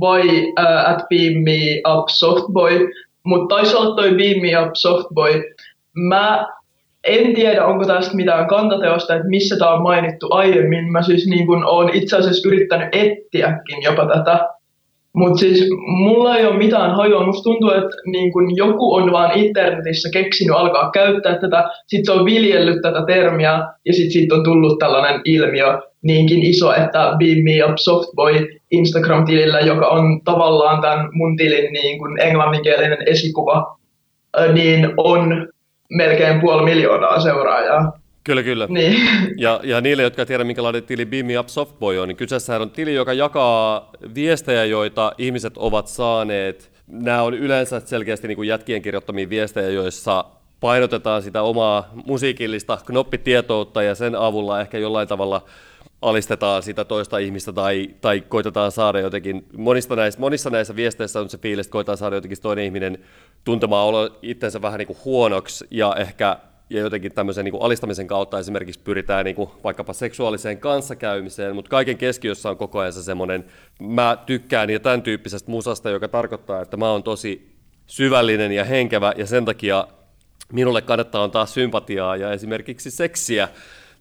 [0.00, 2.90] vai uh, at Beam Me Up Softboy,
[3.24, 5.42] mutta taisi olla toi Beam Me Up Softboy.
[5.92, 6.46] Mä
[7.04, 10.92] en tiedä, onko tästä mitään kantateosta, että missä tämä on mainittu aiemmin.
[10.92, 14.48] Mä siis niin kun olen itse asiassa yrittänyt etsiäkin jopa tätä.
[15.14, 17.26] Mutta siis mulla ei ole mitään hajua.
[17.26, 22.20] Musta tuntuu, että niin kun joku on vaan internetissä keksinyt alkaa käyttää tätä, sitten se
[22.20, 23.52] on viljellyt tätä termiä
[23.86, 29.60] ja sitten siitä on tullut tällainen ilmiö niinkin iso, että Beam Me Up Softboy Instagram-tilillä,
[29.60, 33.76] joka on tavallaan tämän mun tilin niin kun englanninkielinen esikuva,
[34.52, 35.48] niin on
[35.90, 37.92] melkein puoli miljoonaa seuraajaa.
[38.24, 38.66] Kyllä, kyllä.
[38.70, 39.08] Niin.
[39.38, 42.70] Ja, ja niille, jotka tiedä, minkälainen tili Beam Me Up Softboy on, niin kyseessä on
[42.70, 46.70] tili, joka jakaa viestejä, joita ihmiset ovat saaneet.
[46.86, 50.24] Nämä on yleensä selkeästi niin kuin jätkien kirjoittamia viestejä, joissa
[50.60, 55.44] painotetaan sitä omaa musiikillista knoppitietoutta ja sen avulla ehkä jollain tavalla
[56.02, 61.28] alistetaan sitä toista ihmistä tai, tai koitetaan saada jotenkin, monista näissä, monissa näissä viesteissä on
[61.28, 62.98] se fiilis, että koitetaan saada jotenkin toinen ihminen
[63.44, 66.36] tuntemaan olo itsensä vähän niin kuin huonoksi ja ehkä
[66.70, 71.68] ja jotenkin tämmöisen niin kuin alistamisen kautta esimerkiksi pyritään niin kuin vaikkapa seksuaaliseen kanssakäymiseen, mutta
[71.68, 73.44] kaiken keskiössä on koko ajan se semmoinen,
[73.80, 77.54] mä tykkään ja tämän tyyppisestä musasta, joka tarkoittaa, että mä oon tosi
[77.86, 79.88] syvällinen ja henkevä ja sen takia
[80.52, 83.48] minulle kannattaa antaa sympatiaa ja esimerkiksi seksiä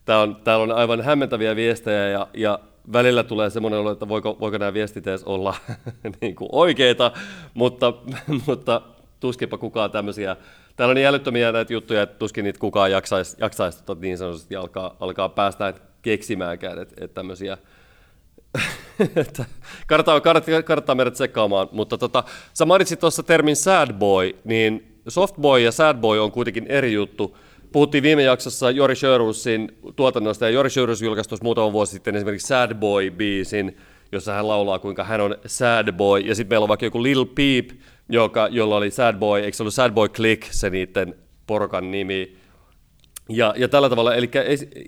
[0.06, 2.60] Tää on, täällä on aivan hämmentäviä viestejä ja, ja
[2.94, 5.56] välillä tulee semmoinen olo, että voiko, voiko nämä viestit edes olla
[6.22, 7.12] niin kuin oikeita,
[7.54, 7.94] mutta,
[8.48, 8.82] mutta
[9.20, 10.36] tuskinpa kukaan tämmöisiä.
[10.76, 14.56] Täällä on niin älyttömiä näitä juttuja, että tuskin niitä kukaan jaksaisi, jaksaisi tota, niin sanotusti
[14.56, 17.58] alkaa, alkaa päästä keksimäänkään, että, että tämmöisiä
[19.16, 19.46] että
[19.88, 25.36] kannattaa, kannattaa, kannattaa meidät tsekkaamaan, mutta tota, sä mainitsit tuossa termin sad boy, niin soft
[25.42, 27.38] boy ja sad boy on kuitenkin eri juttu.
[27.72, 32.48] Puhuttiin viime jaksossa Jori Sjörusin tuotannosta, ja Jori Sjörus julkaisi tuossa muutama vuosi sitten esimerkiksi
[32.48, 33.78] Sad Boy-biisin,
[34.12, 37.26] jossa hän laulaa, kuinka hän on sad boy, ja sitten meillä on vaikka joku Lil
[37.26, 37.70] Peep,
[38.10, 41.16] joka, jolla oli Sad Boy, eikö se ollut Sad Boy Click, se niiden
[41.48, 42.38] porukan nimi,
[43.30, 44.30] ja, ja tällä tavalla, eli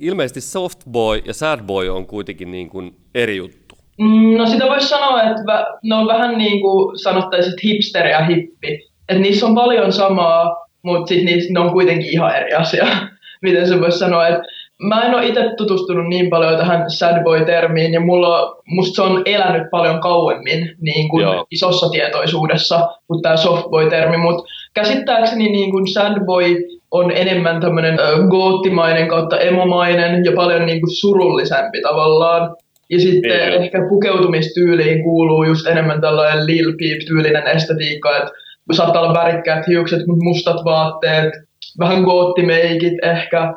[0.01, 3.75] ilmeisesti Soft Boy ja Sad Boy on kuitenkin niin kuin eri juttu.
[3.97, 5.43] Mm, no sitä voisi sanoa, että
[5.83, 8.89] ne on vähän niin kuin sanottaisiin hipster ja hippi.
[9.09, 12.87] Että niissä on paljon samaa, mutta sitten ne on kuitenkin ihan eri asia,
[13.41, 14.27] miten se voisi sanoa.
[14.27, 14.41] Et
[14.81, 19.21] mä en ole itse tutustunut niin paljon tähän sad boy-termiin, ja mulla, musta se on
[19.25, 25.87] elänyt paljon kauemmin niin kuin isossa tietoisuudessa kuin tämä soft boy-termi, mutta käsittääkseni niin kuin
[25.87, 26.55] sad boy
[26.91, 27.97] on enemmän tämmöinen
[28.29, 32.55] goottimainen kautta emomainen ja paljon niin kuin surullisempi tavallaan.
[32.89, 38.31] Ja sitten niin, ehkä pukeutumistyyliin kuuluu just enemmän tällainen Lil Peep-tyylinen estetiikka, että
[38.71, 41.33] saattaa olla värikkäät hiukset, mutta mustat vaatteet,
[41.79, 43.53] vähän goottimeikit ehkä,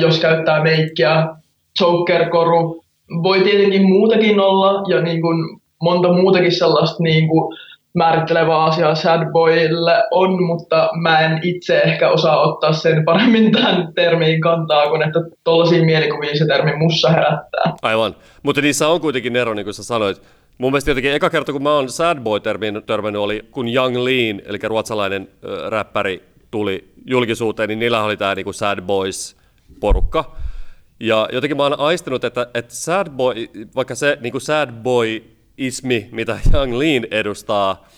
[0.00, 1.26] jos käyttää meikkiä,
[1.78, 2.84] choker-koru.
[3.22, 7.56] Voi tietenkin muutakin olla ja niin kuin monta muutakin sellaista niin kuin
[7.94, 13.92] määrittelevää asiaa sad boyille on, mutta mä en itse ehkä osaa ottaa sen paremmin tähän
[13.94, 17.72] termiin kantaa, kun että tuollaisia mielikuvia se termi mussa herättää.
[17.82, 20.22] Aivan, mutta niissä on kuitenkin ero, niin kuin sä sanoit.
[20.58, 24.40] Mun mielestä jotenkin eka kerta, kun mä oon sad boy törmännyt, oli kun Young Lean,
[24.46, 29.36] eli ruotsalainen äh, räppäri, tuli julkisuuteen, niin niillä oli tämä niinku sad boys
[29.80, 30.36] porukka.
[31.00, 33.34] Ja jotenkin mä oon aistinut, että, että sad boy,
[33.74, 35.22] vaikka se niin sad boy
[35.58, 37.88] ismi, mitä Young Lean edustaa,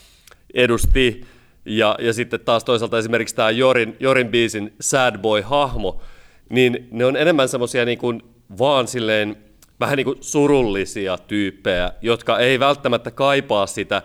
[0.54, 1.24] edusti,
[1.64, 6.00] ja, ja sitten taas toisaalta esimerkiksi tämä Jorin, Jorin biisin Sad Boy-hahmo,
[6.48, 8.22] niin ne on enemmän semmoisia niin kuin
[8.58, 9.36] vaan silleen
[9.80, 14.02] vähän niin kuin surullisia tyyppejä, jotka ei välttämättä kaipaa sitä,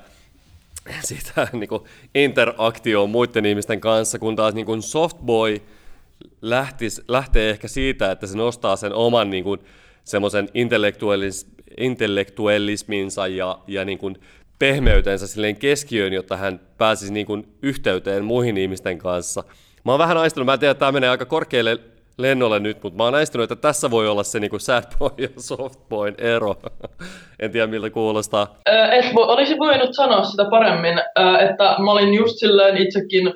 [1.03, 1.83] sitä niin kuin
[2.15, 5.61] interaktioon muiden ihmisten kanssa, kun taas niin kuin Softboy
[6.41, 9.59] lähtis, lähtee ehkä siitä, että se nostaa sen oman niin kuin
[10.03, 14.17] semmoisen intellektuaalis, intellektuellisminsa ja, ja niin kuin
[14.59, 19.43] pehmeytensä silleen keskiöön, jotta hän pääsisi niin kuin yhteyteen muihin ihmisten kanssa.
[19.85, 21.79] Mä oon vähän aistunut, mä en tiedä, että tämä menee aika korkealle
[22.17, 25.11] lennolle nyt, mutta mä oon aistunut, että tässä voi olla se niin kuin sad boy
[25.17, 26.55] ja soft boyn ero.
[27.39, 28.55] en tiedä, miltä kuulostaa.
[28.91, 30.99] Et olisi voinut sanoa sitä paremmin,
[31.49, 33.33] että mä olin just silleen itsekin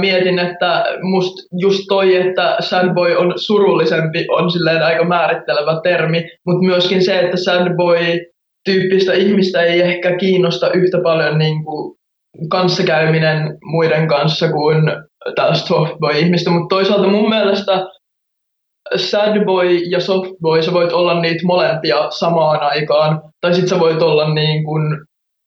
[0.00, 6.24] mietin, että must just toi, että sad boy on surullisempi, on silleen aika määrittelevä termi,
[6.46, 7.98] mutta myöskin se, että sad boy
[8.64, 11.96] tyyppistä ihmistä ei ehkä kiinnosta yhtä paljon niin kuin
[12.50, 14.92] kanssakäyminen muiden kanssa kuin
[15.34, 17.86] tällaista softboy-ihmistä, mutta toisaalta mun mielestä
[18.96, 23.80] sad boy ja soft boy, sä voit olla niitä molempia samaan aikaan, tai sitten sä
[23.80, 24.82] voit olla niin kuin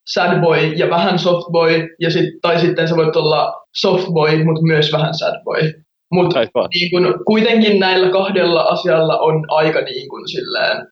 [0.08, 4.44] sad boy ja vähän soft boy, ja sit, tai sitten sä voit olla soft boy,
[4.44, 5.74] mutta myös vähän sad boy.
[6.12, 6.40] Mutta
[6.74, 10.88] niin kun, kuitenkin näillä kahdella asialla on aika niin kun, silleen,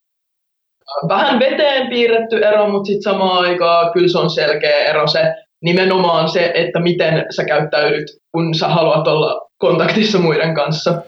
[1.08, 6.30] vähän veteen piirretty ero, mutta sitten samaan aikaan kyllä se on selkeä ero se nimenomaan
[6.30, 11.02] se, että miten sä käyttäydyt, kun sä haluat olla kontaktissa muiden kanssa.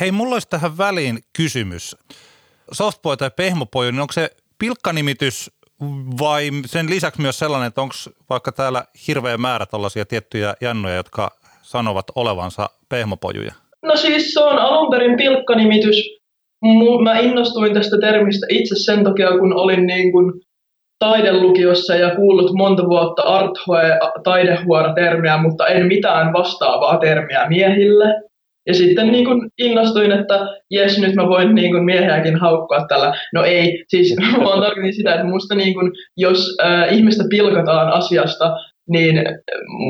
[0.00, 1.96] Hei, mulla olisi tähän väliin kysymys.
[2.72, 5.50] Softboy tai pehmopoju, niin onko se pilkkanimitys
[6.20, 7.94] vai sen lisäksi myös sellainen, että onko
[8.30, 11.30] vaikka täällä hirveä määrä tällaisia tiettyjä jannoja, jotka
[11.62, 13.52] sanovat olevansa pehmopojuja?
[13.82, 15.96] No siis se on alun perin pilkkanimitys.
[17.04, 20.32] Mä innostuin tästä termistä itse sen takia, kun olin niin kuin
[20.98, 28.29] taidelukiossa ja kuullut monta vuotta arthoe taidehuora-termiä, mutta en mitään vastaavaa termiä miehille.
[28.66, 30.38] Ja sitten niin kuin innostuin, että
[30.70, 33.14] jes, nyt mä voin niin kuin miehiäkin haukkua tällä.
[33.34, 38.56] No ei, siis vaan tarkoitin sitä, että musta niin kuin, jos äh, ihmistä pilkataan asiasta,
[38.88, 39.24] niin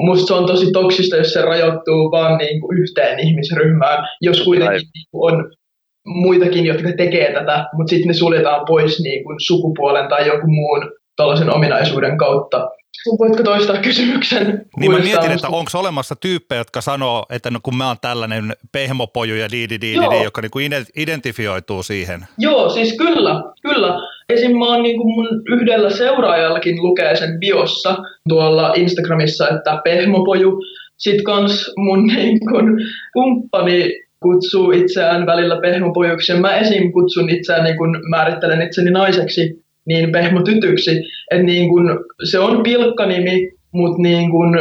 [0.06, 4.88] musta se on tosi toksista, jos se rajoittuu vaan niin kuin yhteen ihmisryhmään, jos kuitenkin
[4.94, 5.50] niin kuin on
[6.04, 10.92] muitakin, jotka tekee tätä, mutta sitten ne suljetaan pois niin kuin sukupuolen tai joku muun
[11.16, 12.68] tällaisen ominaisuuden kautta.
[13.18, 14.66] Voitko toistaa kysymyksen?
[14.76, 18.56] Niin mä mietin, että onko olemassa tyyppejä, jotka sanoo, että no kun mä oon tällainen
[18.72, 20.58] pehmopoju ja di, di, di, di joka niinku
[20.96, 22.26] identifioituu siihen.
[22.38, 23.94] Joo, siis kyllä, kyllä.
[24.28, 24.58] Esim.
[24.58, 27.96] mä oon niinku mun yhdellä seuraajallakin lukee sen biossa
[28.28, 30.60] tuolla Instagramissa, että pehmopoju.
[30.96, 32.56] Sitten kans mun niinku,
[33.12, 33.90] kumppani
[34.22, 36.34] kutsuu itseään välillä pehmopojuksi.
[36.34, 36.92] Mä esim.
[36.92, 40.90] kutsun itseään, niin kun määrittelen itseni naiseksi, niin pehmotytyksi.
[41.30, 44.58] Että niin kun, se on pilkkanimi, mutta niin kun,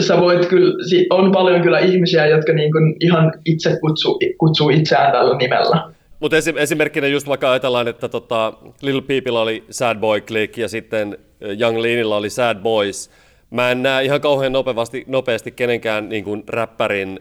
[0.00, 0.74] sä voit kyllä,
[1.10, 5.92] on paljon kyllä ihmisiä, jotka niin kun ihan itse kutsuu, kutsuu itseään tällä nimellä.
[6.20, 8.52] Mutta esimerkkinä just vaikka ajatellaan, että tota,
[8.82, 11.18] Little Peepillä oli Sad Boy Click ja sitten
[11.60, 13.10] Young Leanilla oli Sad Boys.
[13.50, 17.20] Mä en näe ihan kauhean nopeasti, nopeasti kenenkään niin kuin, räppärin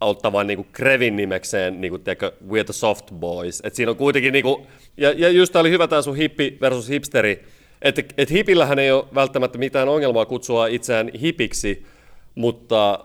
[0.00, 3.60] auttavan niin kuin Krevin nimekseen, niin kuin, tiedätkö, We're the Soft Boys.
[3.64, 6.58] Et siinä on kuitenkin, niin kuin, ja, ja just tämä oli hyvä tämä sun hippi
[6.60, 7.44] versus hipsteri,
[7.82, 11.86] että et hipillähän ei ole välttämättä mitään ongelmaa kutsua itseään hipiksi,
[12.34, 13.04] mutta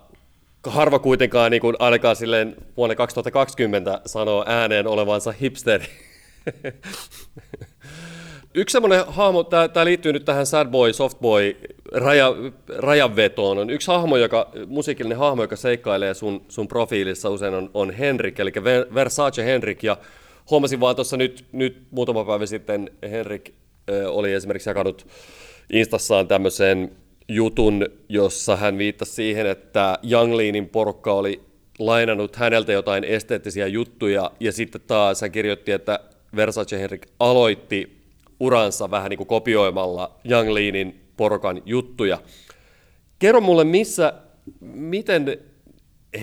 [0.68, 5.86] harva kuitenkaan niin kuin ainakaan silleen vuonna 2020 sanoo ääneen olevansa hipsteri.
[8.56, 11.56] Yksi semmoinen hahmo, tämä liittyy nyt tähän sad boy, soft boy
[11.92, 12.34] raja,
[12.78, 17.92] rajanvetoon, on yksi hahmo, joka, musiikillinen hahmo, joka seikkailee sun, sun profiilissa usein on, on
[17.92, 18.52] Henrik, eli
[18.94, 19.98] Versace Henrik, ja
[20.50, 23.54] huomasin vaan tuossa nyt, nyt muutama päivä sitten Henrik
[24.08, 25.08] oli esimerkiksi jakanut
[25.70, 26.92] Instassaan tämmöisen
[27.28, 31.42] jutun, jossa hän viittasi siihen, että Young Leanin porukka oli
[31.80, 36.00] lainannut häneltä jotain esteettisiä juttuja, ja sitten taas hän kirjoitti, että
[36.36, 38.03] Versace Henrik aloitti
[38.40, 42.18] uransa vähän niin kuin kopioimalla Young Leanin porukan juttuja.
[43.20, 44.14] Kerro mulle, missä,
[44.62, 45.38] miten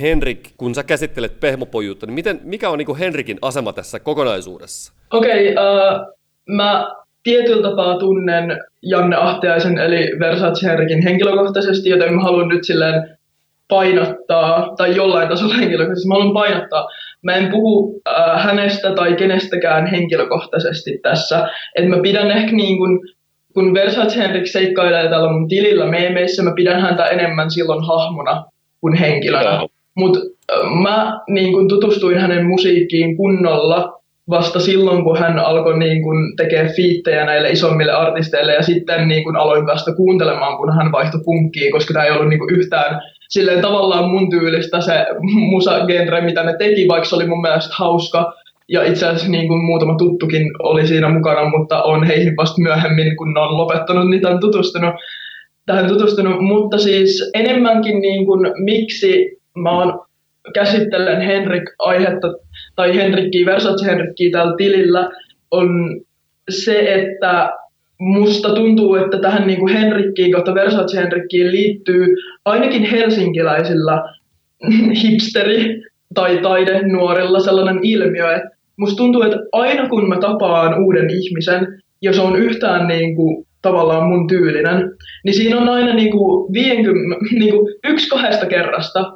[0.00, 4.92] Henrik, kun sä käsittelet pehmopojuutta, niin miten, mikä on niin Henrikin asema tässä kokonaisuudessa?
[5.10, 6.14] Okei, okay, uh,
[6.48, 6.90] mä
[7.22, 13.18] tietyllä tapaa tunnen Janne Ahtiaisen eli Versace Henrikin henkilökohtaisesti, joten mä haluan nyt silleen
[13.68, 16.88] painottaa, tai jollain tasolla henkilökohtaisesti, mä haluan painottaa.
[17.22, 21.48] Mä en puhu äh, hänestä tai kenestäkään henkilökohtaisesti tässä.
[21.76, 23.00] että mä pidän ehkä niin kuin,
[23.54, 28.44] kun Versace Henrik seikkailee täällä mun tilillä meemeissä, mä pidän häntä enemmän silloin hahmona
[28.80, 29.66] kuin henkilönä.
[29.96, 30.20] Mutta
[30.52, 36.32] äh, mä niin kun tutustuin hänen musiikkiin kunnolla vasta silloin, kun hän alkoi niin kun
[36.36, 41.20] tekee fiittejä näille isommille artisteille ja sitten niin kun aloin vasta kuuntelemaan, kun hän vaihtoi
[41.24, 45.06] punkkiin, koska tämä ei ollut niin yhtään silleen tavallaan mun tyylistä se
[45.50, 48.32] musagenre, mitä ne teki, vaikka se oli mun mielestä hauska.
[48.68, 53.16] Ja itse asiassa niin kuin muutama tuttukin oli siinä mukana, mutta on heihin vasta myöhemmin,
[53.16, 54.94] kun ne on lopettanut, niin tämän tutustunut,
[55.66, 56.40] tähän tutustunut.
[56.40, 60.00] Mutta siis enemmänkin niin kuin, miksi mä oon
[60.54, 62.28] käsittelen Henrik-aihetta
[62.76, 65.10] tai Henrikkiä, Versace Henrikkiä tällä tilillä,
[65.50, 66.00] on
[66.50, 67.50] se, että
[68.00, 72.06] musta tuntuu, että tähän niin kuin Henrikkiin kautta Versace Henrikkiin liittyy
[72.44, 74.02] ainakin helsinkiläisillä
[75.02, 81.82] hipsteri- tai taidenuorilla sellainen ilmiö, että musta tuntuu, että aina kun mä tapaan uuden ihmisen,
[82.02, 84.90] jos on yhtään niin kuin, tavallaan mun tyylinen,
[85.24, 89.12] niin siinä on aina niin kuin 50, niin kuin yksi kahdesta kerrasta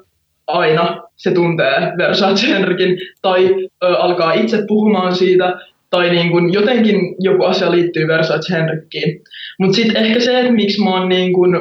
[0.47, 5.61] aina se tuntee Versace Henrikin tai ö, alkaa itse puhumaan siitä
[5.95, 9.21] tai niin kuin jotenkin joku asia liittyy Versace Henrikkiin.
[9.59, 11.57] Mutta sitten ehkä se, että miksi mä oon niin kuin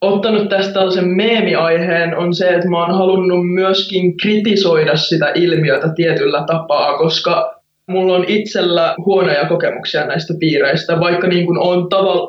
[0.00, 6.44] ottanut tästä tällaisen meemiaiheen, on se, että mä oon halunnut myöskin kritisoida sitä ilmiötä tietyllä
[6.46, 7.55] tapaa, koska
[7.88, 11.86] mulla on itsellä huonoja kokemuksia näistä piireistä, vaikka niin kuin olen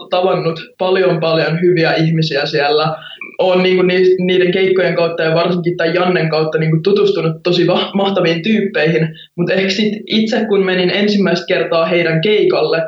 [0.09, 2.95] tavannut paljon paljon hyviä ihmisiä siellä.
[3.39, 3.87] Olen niin kuin
[4.25, 9.53] niiden keikkojen kautta ja varsinkin tämän Jannen kautta niin kuin tutustunut tosi mahtaviin tyyppeihin, mutta
[9.53, 12.81] ehkä sit itse kun menin ensimmäistä kertaa heidän keikalle,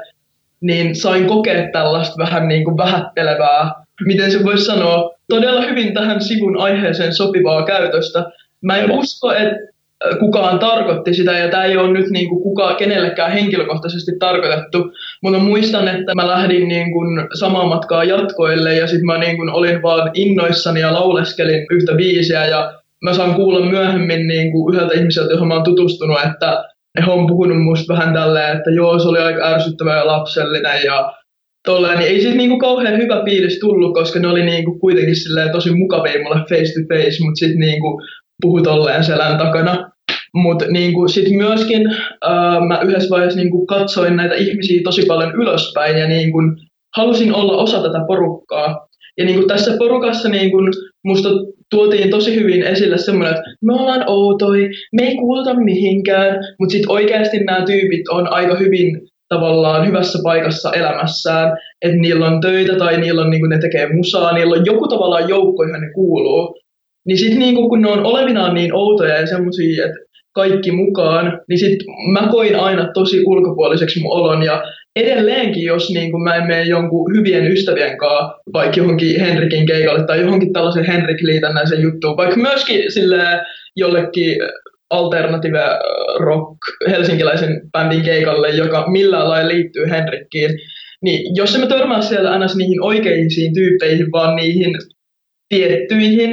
[0.61, 3.71] niin sain kokea tällaista vähän niin kuin vähättelevää,
[4.05, 8.25] miten se voisi sanoa, todella hyvin tähän sivun aiheeseen sopivaa käytöstä.
[8.61, 9.55] Mä en usko, että
[10.19, 14.91] kukaan tarkoitti sitä, ja tämä ei ole nyt niin kuin kuka, kenellekään henkilökohtaisesti tarkoitettu,
[15.23, 19.49] mutta muistan, että mä lähdin niin kuin samaa matkaa jatkoille, ja sitten mä niin kuin
[19.49, 24.93] olin vaan innoissani ja lauleskelin yhtä biisiä, ja mä saan kuulla myöhemmin niin kuin yhdeltä
[24.93, 26.63] ihmiseltä, johon mä oon tutustunut, että
[27.05, 31.13] he on puhunut musta vähän tälleen, että joo, se oli aika ärsyttävä ja lapsellinen, ja
[31.65, 35.15] tolleen, niin ei siis niinku kauhean hyvä fiilis tullut, koska ne oli niinku kuitenkin
[35.51, 38.01] tosi mukavia mulle face to face, mutta sitten niinku
[38.41, 39.91] puhu tolleen selän takana.
[40.33, 41.81] Mutta niinku sitten myöskin
[42.21, 46.37] ää, mä yhdessä vaiheessa niinku katsoin näitä ihmisiä tosi paljon ylöspäin ja niinku
[46.97, 48.87] halusin olla osa tätä porukkaa.
[49.17, 50.57] Ja niinku tässä porukassa niinku
[51.05, 51.29] musta
[51.71, 56.91] tuotiin tosi hyvin esille semmoinen, että me ollaan outoi, me ei kuuluta mihinkään, mutta sitten
[56.91, 62.99] oikeasti nämä tyypit on aika hyvin tavallaan hyvässä paikassa elämässään, että niillä on töitä tai
[62.99, 66.59] niillä on, niin ne tekee musaa, niillä on joku tavallaan joukko, johon ne kuuluu.
[67.07, 69.99] Niin sitten niinku, kun ne on olevinaan niin outoja ja semmoisia, että
[70.35, 74.43] kaikki mukaan, niin sitten mä koin aina tosi ulkopuoliseksi mun olon.
[74.43, 74.63] Ja
[74.95, 80.05] edelleenkin, jos niin kun mä en mene jonkun hyvien ystävien kanssa vaikka johonkin Henrikin keikalle
[80.05, 83.23] tai johonkin tällaisen Henrik liitännäisen juttuun, vaikka myöskin sille
[83.75, 84.35] jollekin
[84.89, 85.63] alternative
[86.19, 86.57] rock
[86.89, 90.51] helsinkiläisen bändin keikalle, joka millään lailla liittyy Henrikkiin,
[91.03, 94.75] niin jos emme törmää siellä aina niihin oikeisiin tyyppeihin, vaan niihin
[95.49, 96.31] tiettyihin,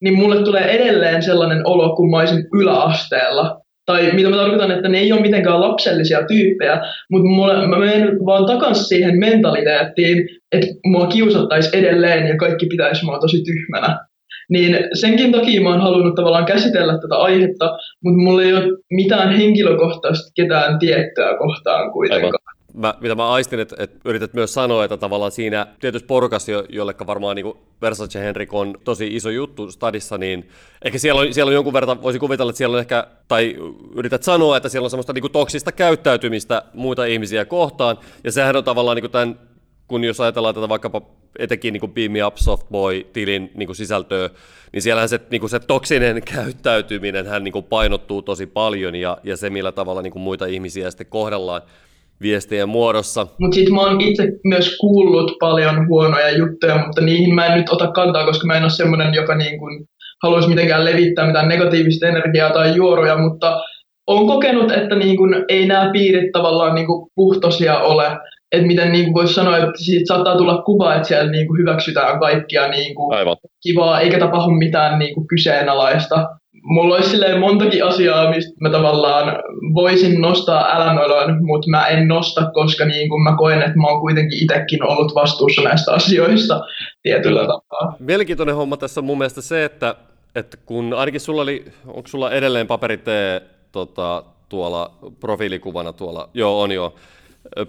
[0.00, 3.60] niin mulle tulee edelleen sellainen olo, kun mä olisin yläasteella.
[3.86, 6.80] Tai mitä mä tarkoitan, että ne ei ole mitenkään lapsellisia tyyppejä,
[7.10, 13.04] mutta mulle, mä menen vaan takaisin siihen mentaliteettiin, että mua kiusattaisi edelleen ja kaikki pitäisi
[13.04, 13.98] mua tosi tyhmänä.
[14.50, 19.36] Niin senkin takia mä oon halunnut tavallaan käsitellä tätä aihetta, mutta mulla ei ole mitään
[19.36, 22.24] henkilökohtaista ketään tiettyä kohtaan kuitenkaan.
[22.24, 26.52] Aivan mä, mitä mä aistin, että, että yrität myös sanoa, että tavallaan siinä tietysti porukassa,
[26.52, 30.48] jo, jollekka varmaan niin Versace Henrik on tosi iso juttu stadissa, niin
[30.84, 33.56] ehkä siellä on, siellä on jonkun verran, voisi kuvitella, että siellä on ehkä, tai
[33.94, 38.64] yrität sanoa, että siellä on semmoista niin toksista käyttäytymistä muita ihmisiä kohtaan, ja sehän on
[38.64, 39.40] tavallaan niin tämän,
[39.88, 41.02] kun jos ajatellaan tätä vaikkapa
[41.38, 44.30] etenkin niin Beam Me Up Softboy-tilin niin sisältöä,
[44.72, 49.50] niin siellähän se, niin se toksinen käyttäytyminen hän niin painottuu tosi paljon, ja, ja se
[49.50, 51.62] millä tavalla niin muita ihmisiä sitten kohdellaan
[52.22, 53.26] viestien muodossa.
[53.40, 57.68] Mutta sitten mä oon itse myös kuullut paljon huonoja juttuja, mutta niihin mä en nyt
[57.68, 59.84] ota kantaa, koska mä en ole semmoinen, joka niin kun
[60.22, 63.60] haluaisi mitenkään levittää mitään negatiivista energiaa tai juoroja, mutta
[64.06, 68.18] on kokenut, että niin kun ei nämä piirit tavallaan niin kun puhtosia ole.
[68.52, 72.20] että miten niin voisi sanoa, että siitä saattaa tulla kuva, että siellä niin kuin hyväksytään
[72.20, 73.36] kaikkia niin kuin Aivan.
[73.62, 76.26] kivaa, eikä tapahdu mitään niin kuin kyseenalaista.
[76.68, 79.42] Mulla olisi silleen montakin asiaa, mistä mä tavallaan
[79.74, 84.00] voisin nostaa älämölön, mutta mä en nosta, koska niin kuin mä koen, että mä oon
[84.00, 86.60] kuitenkin itsekin ollut vastuussa näistä asioista
[87.02, 87.96] tietyllä tapaa.
[87.98, 89.94] Mielenkiintoinen homma tässä on mun mielestä se, että,
[90.34, 93.42] että kun ainakin sulla oli, onko sulla edelleen paperitee
[93.72, 94.90] tota, tuolla
[95.20, 96.94] profiilikuvana tuolla, joo on joo,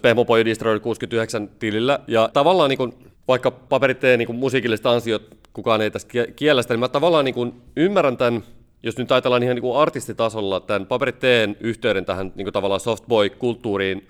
[0.02, 2.00] Pehmopoju Destroyer 69 tilillä.
[2.08, 2.94] Ja tavallaan niin kuin,
[3.28, 5.24] vaikka paperit tee niin musiikilliset ansiot,
[5.54, 8.44] kukaan ei tästä kielestä, niin mä tavallaan niin kuin ymmärrän tämän,
[8.84, 12.80] jos nyt ajatellaan ihan niin kuin artistitasolla, tämän paperit teen yhteyden tähän niin kuin tavallaan
[12.80, 14.08] softboy-kulttuuriin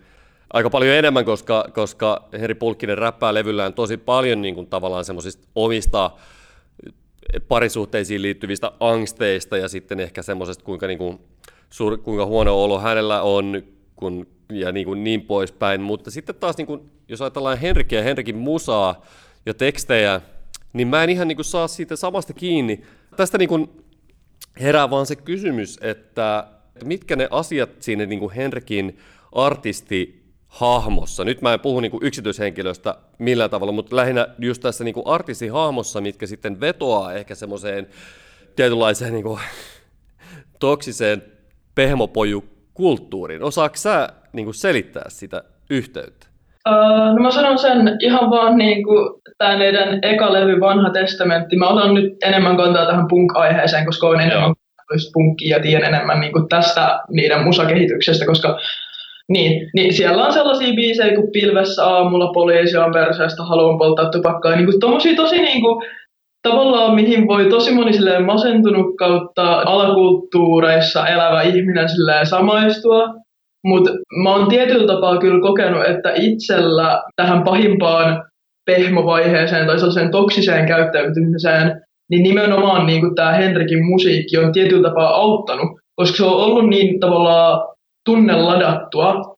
[0.53, 5.47] aika paljon enemmän, koska, koska Heri Pulkkinen räppää levyllään tosi paljon niin kuin tavallaan semmoisista
[5.55, 6.11] omista
[7.47, 11.20] parisuhteisiin liittyvistä angsteista ja sitten ehkä semmoisesta, kuinka, niin kuin,
[12.03, 13.63] kuinka huono olo hänellä on,
[13.95, 15.82] kun ja niin, kuin niin poispäin.
[15.82, 19.05] Mutta sitten taas, niin kuin, jos ajatellaan Henrikiä ja Henrikin musaa
[19.45, 20.22] ja tekstejä,
[20.74, 22.84] niin mä en ihan niin kuin saa siitä samasta kiinni.
[23.15, 23.70] Tästä niin kuin
[24.61, 26.47] herää vaan se kysymys, että
[26.83, 28.99] mitkä ne asiat siinä niin kuin Henrikin
[29.31, 31.25] artisti hahmossa.
[31.25, 35.07] Nyt mä en puhu niin kuin yksityishenkilöstä millään tavalla, mutta lähinnä just tässä niin kuin
[35.07, 37.87] artistihahmossa, mitkä sitten vetoaa ehkä semmoiseen
[38.55, 39.39] tietynlaiseen niin kuin
[40.59, 41.23] toksiseen
[41.75, 42.43] pehmopoju
[42.73, 43.43] kulttuuriin.
[43.43, 46.28] Osaatko sä niin kuin selittää sitä yhteyttä?
[46.70, 51.57] Uh, no mä sanon sen ihan vaan niin kuin tämä meidän eka levy Vanha testamentti.
[51.57, 54.53] Mä otan nyt enemmän kantaa tähän punk-aiheeseen, koska on enemmän
[55.13, 58.59] punkkia ja tiedän enemmän niin kuin tästä niiden musakehityksestä, koska
[59.30, 64.55] niin, niin siellä on sellaisia biisejä kuin Pilvessä aamulla, poliisi on perseestä, haluan polttaa tupakkaa.
[64.55, 65.86] Niin kuin tommosia tosi niin kuin,
[66.41, 67.91] tavallaan mihin voi tosi moni
[68.26, 71.88] masentunut kautta alakulttuureissa elävä ihminen
[72.24, 73.07] samaistua.
[73.66, 73.91] Mutta
[74.24, 78.24] mä oon tietyllä tapaa kyllä kokenut, että itsellä tähän pahimpaan
[78.66, 81.82] pehmovaiheeseen tai sellaiseen toksiseen käyttäytymiseen,
[82.12, 86.99] niin nimenomaan niin tämä Henrikin musiikki on tietyllä tapaa auttanut, koska se on ollut niin
[86.99, 87.60] tavallaan
[88.05, 89.36] tunneladattua,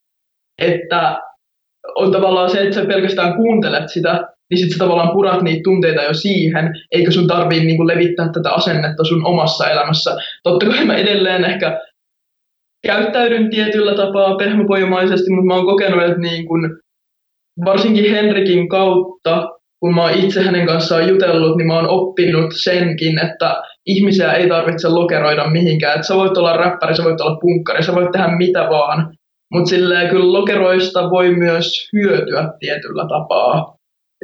[0.61, 1.19] että
[1.95, 4.11] on tavallaan se, että sä pelkästään kuuntelet sitä,
[4.49, 8.51] niin sitten sä tavallaan purat niitä tunteita jo siihen, eikä sun tarvii niinku levittää tätä
[8.51, 10.17] asennetta sun omassa elämässä.
[10.43, 11.79] Totta kai mä edelleen ehkä
[12.87, 16.79] käyttäydyn tietyllä tapaa pehmopojumaisesti, mutta mä oon kokenut, että niin kun,
[17.65, 23.25] varsinkin Henrikin kautta, kun mä oon itse hänen kanssaan jutellut, niin mä oon oppinut senkin,
[23.25, 25.95] että ihmisiä ei tarvitse lokeroida mihinkään.
[25.95, 29.13] Että sä voit olla räppäri, sä voit olla punkkari, sä voit tehdä mitä vaan.
[29.53, 33.75] Mutta silleen kyllä lokeroista voi myös hyötyä tietyllä tapaa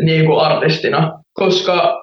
[0.02, 1.20] niin kuin artistina.
[1.34, 2.02] Koska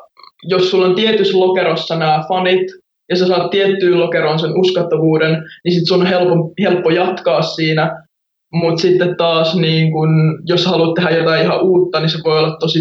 [0.49, 2.67] jos sulla on tietyssä lokerossa nämä fanit,
[3.11, 8.05] ja sä saat tiettyyn lokeroon sen uskottavuuden, niin sit sun on helppo, helppo jatkaa siinä.
[8.53, 10.09] Mutta sitten taas, niin kun,
[10.45, 12.79] jos haluat tehdä jotain ihan uutta, niin se voi olla tosi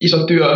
[0.00, 0.46] iso työ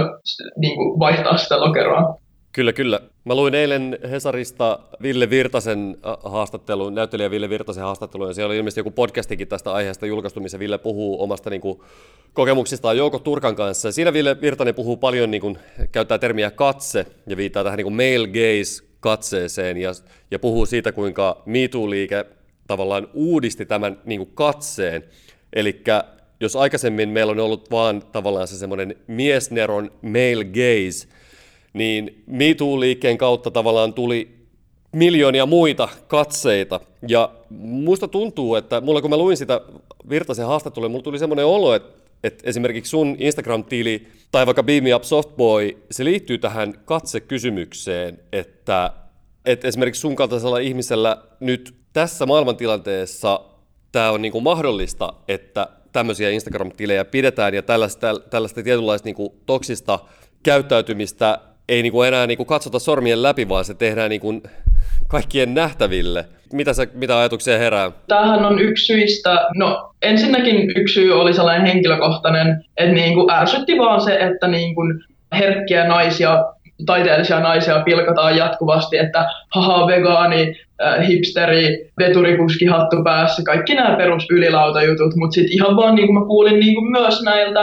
[0.57, 2.19] niin kun vaihtaa sitä lokeroa.
[2.53, 3.01] Kyllä, kyllä.
[3.25, 8.57] Mä luin eilen Hesarista Ville Virtasen äh, haastattelun, näyttelijä Ville Virtasen haastattelun, ja siellä oli
[8.57, 11.81] ilmeisesti joku podcastikin tästä aiheesta julkaistu, missä Ville puhuu omasta niin kuin,
[12.33, 13.93] kokemuksistaan Jouko Turkan kanssa.
[13.93, 15.59] Siinä Ville Virtanen puhuu paljon, niin kuin,
[15.93, 19.91] käyttää termiä katse, ja viittaa tähän niin kuin male gaze katseeseen ja,
[20.31, 22.25] ja puhuu siitä, kuinka MeToo-liike
[22.67, 25.05] tavallaan uudisti tämän niin kuin katseen.
[25.53, 25.83] Eli
[26.41, 31.09] jos aikaisemmin meillä on ollut vaan tavallaan se semmoinen miesneron male gaze,
[31.73, 34.39] niin MeToo-liikkeen kautta tavallaan tuli
[34.93, 36.81] miljoonia muita katseita.
[37.09, 37.31] Ja
[37.61, 39.61] musta tuntuu, että mulla kun mä luin sitä
[40.09, 44.95] Virtasen haastattelua, mulla tuli semmoinen olo, että, että esimerkiksi sun Instagram-tili tai vaikka Beam Me
[44.95, 48.91] Up Softboy, se liittyy tähän katsekysymykseen, että,
[49.45, 53.41] että esimerkiksi sun kaltaisella ihmisellä nyt tässä maailmantilanteessa
[53.93, 59.33] tämä on niin kuin mahdollista, että tämmöisiä Instagram-tilejä pidetään ja tällaista, tällaista tietynlaista niin kuin
[59.47, 59.99] toksista
[60.43, 61.39] käyttäytymistä
[61.69, 64.43] ei niin kuin enää niin kuin katsota sormien läpi, vaan se tehdään niin kuin
[65.09, 66.25] kaikkien nähtäville.
[66.53, 67.93] Mitä, se, mitä ajatuksia herää?
[68.09, 69.47] Tämähän on yksi syistä.
[69.55, 74.75] No ensinnäkin yksi syy oli sellainen henkilökohtainen, että niin kuin ärsytti vaan se, että niin
[74.75, 75.05] kuin
[75.39, 76.45] herkkiä naisia,
[76.87, 84.27] taiteellisia naisia pilkataan jatkuvasti, että haha vegaani, äh, hipsteri, veturikuski hattu päässä, kaikki nämä perus
[84.31, 87.61] ylilautajutut, mutta sitten ihan vaan niin kuin mä kuulin niin kuin myös näiltä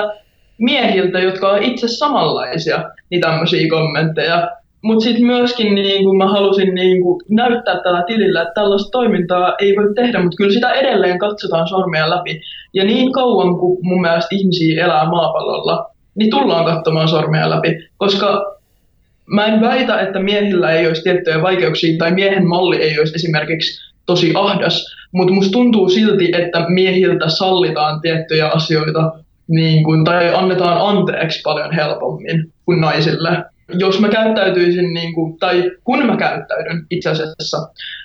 [0.57, 4.49] miehiltä, jotka on itse samanlaisia, niin tämmöisiä kommentteja.
[4.81, 9.53] Mutta sitten myöskin niin kun mä halusin niin kun näyttää tällä tilillä, että tällaista toimintaa
[9.59, 12.41] ei voi tehdä, mutta kyllä sitä edelleen katsotaan sormia läpi.
[12.73, 17.87] Ja niin kauan kuin mun mielestä ihmisiä elää maapallolla, niin tullaan katsomaan sormia läpi.
[17.97, 18.55] Koska
[19.25, 23.91] mä en väitä, että miehillä ei olisi tiettyjä vaikeuksia, tai miehen malli ei olisi esimerkiksi
[24.05, 29.11] tosi ahdas, mutta musta tuntuu silti, että miehiltä sallitaan tiettyjä asioita
[29.47, 33.43] niin kuin, tai annetaan anteeksi paljon helpommin kuin naisille.
[33.73, 37.57] Jos mä käyttäytyisin, niin kuin, tai kun mä käyttäydyn itse asiassa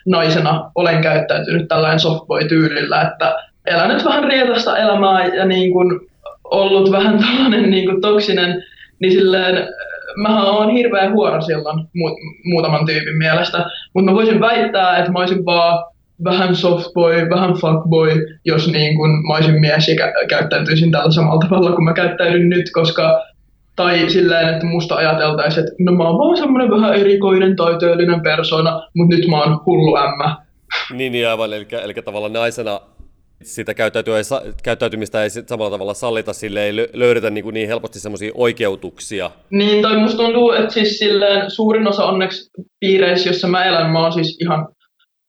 [0.06, 3.34] naisena, olen käyttäytynyt tällainen softboy-tyylillä, että
[3.66, 6.00] elänyt vähän rietasta elämää ja niin kuin,
[6.44, 8.64] ollut vähän tällainen niin kuin, toksinen,
[8.98, 9.68] niin silleen
[10.16, 13.64] mähän oon hirveän huono silloin mu- muutaman tyypin mielestä,
[13.94, 15.84] mutta mä voisin väittää, että mä olisin vaan
[16.24, 21.40] vähän softboy, vähän fuckboy, jos niin kun mä olisin mies ja kä- käyttäytyisin tällä samalla
[21.48, 23.22] tavalla kuin mä käyttäydyn nyt, koska
[23.76, 28.88] tai silleen, että musta ajateltaisiin, että no mä oon vaan semmoinen vähän erikoinen taiteellinen persona,
[28.94, 30.36] mutta nyt mä oon hullu ämmä.
[30.92, 32.80] Niin, niin aivan, eli, eli tavallaan naisena
[33.42, 33.74] sitä
[34.62, 39.30] käyttäytymistä ei samalla tavalla sallita, sille ei löydetä niin, kuin niin helposti semmoisia oikeutuksia.
[39.50, 42.50] Niin, tai musta tuntuu, että siis silleen suurin osa onneksi
[42.80, 44.68] piireissä, jossa mä elän, mä oon siis ihan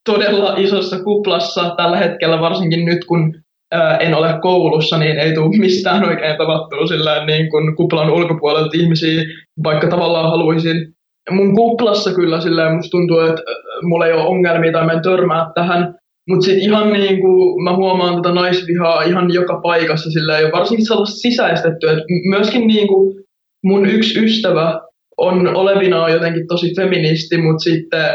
[0.06, 3.34] todella isossa kuplassa tällä hetkellä, varsinkin nyt kun
[3.72, 8.78] ää, en ole koulussa, niin ei tule mistään oikein tapahtuu sillä niin kuin kuplan ulkopuolelta
[8.78, 9.24] ihmisiä,
[9.64, 10.94] vaikka tavallaan haluaisin.
[11.32, 13.42] Mun kuplassa kyllä sillä musta tuntuu, että
[13.84, 15.96] mulla ei ole ongelmia tai mä en törmää tähän,
[16.30, 20.88] mutta sitten ihan niin kuin mä huomaan tätä naisvihaa ihan joka paikassa sillä ei varsinkin
[20.88, 23.24] sellaista sisäistetty, että myöskin niin kuin
[23.64, 24.80] mun yksi ystävä
[25.18, 28.06] on olevinaan jotenkin tosi feministi, mutta sitten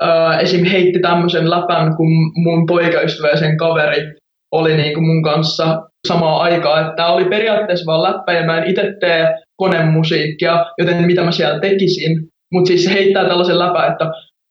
[0.00, 0.64] ää, esim.
[0.64, 4.12] heitti tämmöisen läpän, kun mun poikaystävä ja sen kaveri
[4.52, 6.80] oli niin kuin mun kanssa samaa aikaa.
[6.80, 11.32] Että tämä oli periaatteessa vaan läppä ja mä en itse tee konemusiikkia, joten mitä mä
[11.32, 12.28] siellä tekisin.
[12.52, 14.10] Mutta siis se heittää tällaisen läpän, että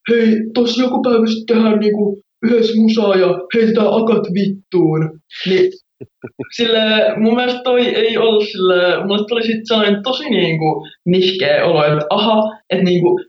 [0.09, 5.19] hei, tossa joku päivä sitten tehdään niinku yhdessä musaa ja heitetään akat vittuun.
[5.45, 5.71] Niin
[6.57, 6.79] sille
[7.17, 12.05] mun mielestä toi ei ollut sille, mulle tuli sitten sellainen tosi niinku nihkeä olo, että
[12.09, 13.19] aha, että niinku,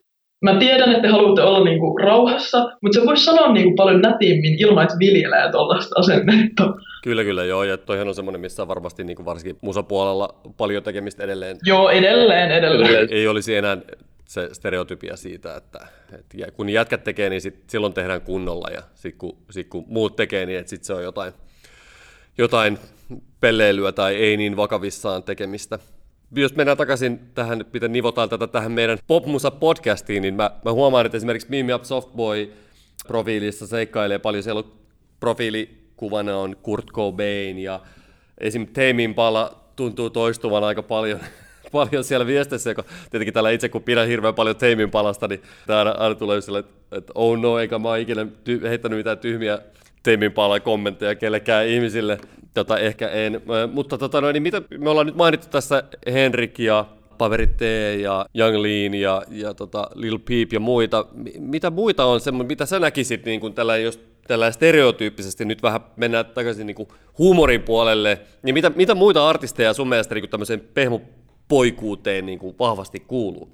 [0.45, 4.57] mä tiedän, että te haluatte olla niinku rauhassa, mutta se voisi sanoa niinku paljon nätimmin
[4.59, 6.75] ilman, että viljelee tuollaista asennetta.
[7.03, 11.25] Kyllä, kyllä, joo, ja toihan on semmoinen, missä on varmasti niinku varsinkin musapuolella paljon tekemistä
[11.25, 11.57] edelleen.
[11.65, 13.09] Joo, edelleen, edelleen.
[13.11, 13.79] Ei olisi enää
[14.25, 19.19] se stereotypia siitä, että, että kun jätkät tekee, niin sit, silloin tehdään kunnolla ja sitten
[19.19, 21.33] kun, sit kun muut tekee, niin sitten se on jotain,
[22.39, 22.79] jotain
[23.41, 25.79] pelleilyä tai ei niin vakavissaan tekemistä.
[26.33, 31.07] Jos mennään takaisin tähän, miten nivotaan tätä tähän meidän Popmusa podcastiin, niin mä, mä huomaan,
[31.07, 32.53] että esimerkiksi Mimi Up Softboy
[33.07, 34.43] profiilissa seikkailee paljon.
[34.43, 34.73] Siellä on
[35.21, 37.81] profiilikuvana on Kurt Cobain ja
[38.39, 38.67] esim.
[38.67, 41.21] Tame Pala tuntuu toistuvan aika paljon
[41.73, 45.93] paljon siellä viesteissä, kun tietenkin täällä itse kun pidän hirveän paljon teimin palasta, niin täällä
[45.93, 49.59] aina tulee sille, että, oh no, eikä mä ikinä ty- heittänyt mitään tyhmiä
[50.03, 52.19] teimin pala kommentteja kellekään ihmisille,
[52.55, 53.43] tota, ehkä en.
[53.73, 55.83] Mutta tota, no, niin mitä, me ollaan nyt mainittu tässä
[56.13, 56.85] Henrik ja
[57.19, 57.61] Paveri T
[58.01, 61.07] ja Young Lean ja, ja tota, Lil Peep ja muita.
[61.39, 65.81] Mitä muita on semmoinen, mitä sä näkisit niin kuin tällä, jos tällä stereotyyppisesti nyt vähän
[65.97, 66.89] mennään takaisin niin kuin
[67.19, 71.01] huumorin puolelle, niin mitä, mitä muita artisteja sun mielestä niin tämmöisen pehmo
[71.49, 73.49] poikuuteen niin kuin vahvasti kuuluu?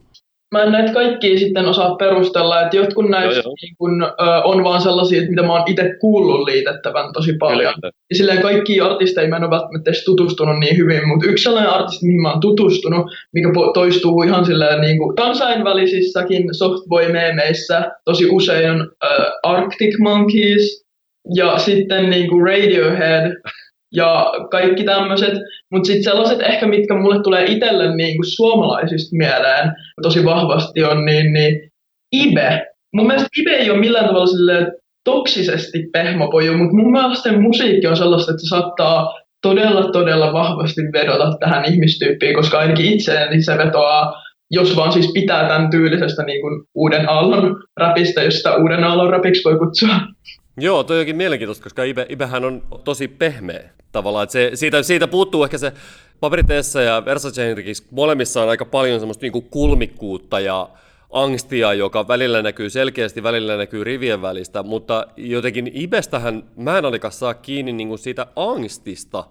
[0.55, 4.09] Mä en näitä kaikkia sitten osaa perustella, että jotkut näistä joo, niin kun, ö,
[4.44, 7.74] on vaan sellaisia, että mitä mä oon itse kuullut liitettävän tosi paljon.
[7.74, 7.92] Kyllä.
[8.11, 11.72] Ja silleen kaikki artisteja mä en ole välttämättä edes tutustunut niin hyvin, mutta yksi sellainen
[11.72, 18.70] artisti, mihin mä oon tutustunut, mikä toistuu ihan silleen niin kuin kansainvälisissäkin softboy-meemeissä tosi usein
[18.70, 20.84] on uh, Arctic Monkeys
[21.34, 23.32] ja sitten niin kuin Radiohead
[23.95, 25.34] ja kaikki tämmöiset.
[25.72, 29.72] Mutta sitten sellaiset ehkä, mitkä mulle tulee itselle niin kuin suomalaisista mieleen
[30.03, 31.70] tosi vahvasti on niin, niin
[32.12, 32.66] Ibe.
[32.95, 34.72] Mun mielestä Ibe ei ole millään tavalla sille
[35.05, 40.80] toksisesti pehmopoju, mutta mun mielestä sen musiikki on sellaista, että se saattaa todella, todella vahvasti
[40.93, 46.41] vedota tähän ihmistyyppiin, koska ainakin itseäni se vetoaa, jos vaan siis pitää tämän tyylisestä niin
[46.41, 49.95] kuin uuden aallon rapista, jos sitä uuden aallon rapiksi voi kutsua.
[50.57, 54.22] Joo, toi onkin mielenkiintoista, koska Ibe, Ibehän on tosi pehmeä tavallaan.
[54.22, 55.72] Että se, siitä, siitä puuttuu ehkä se
[56.20, 60.68] Paperiteessa ja Versace Henrikissä molemmissa on aika paljon semmoista niin kuin kulmikkuutta ja
[61.11, 67.12] angstia, joka välillä näkyy selkeästi, välillä näkyy rivien välistä, mutta jotenkin Ibestähän mä en ainakaan
[67.12, 69.24] saa kiinni niin kuin siitä angstista.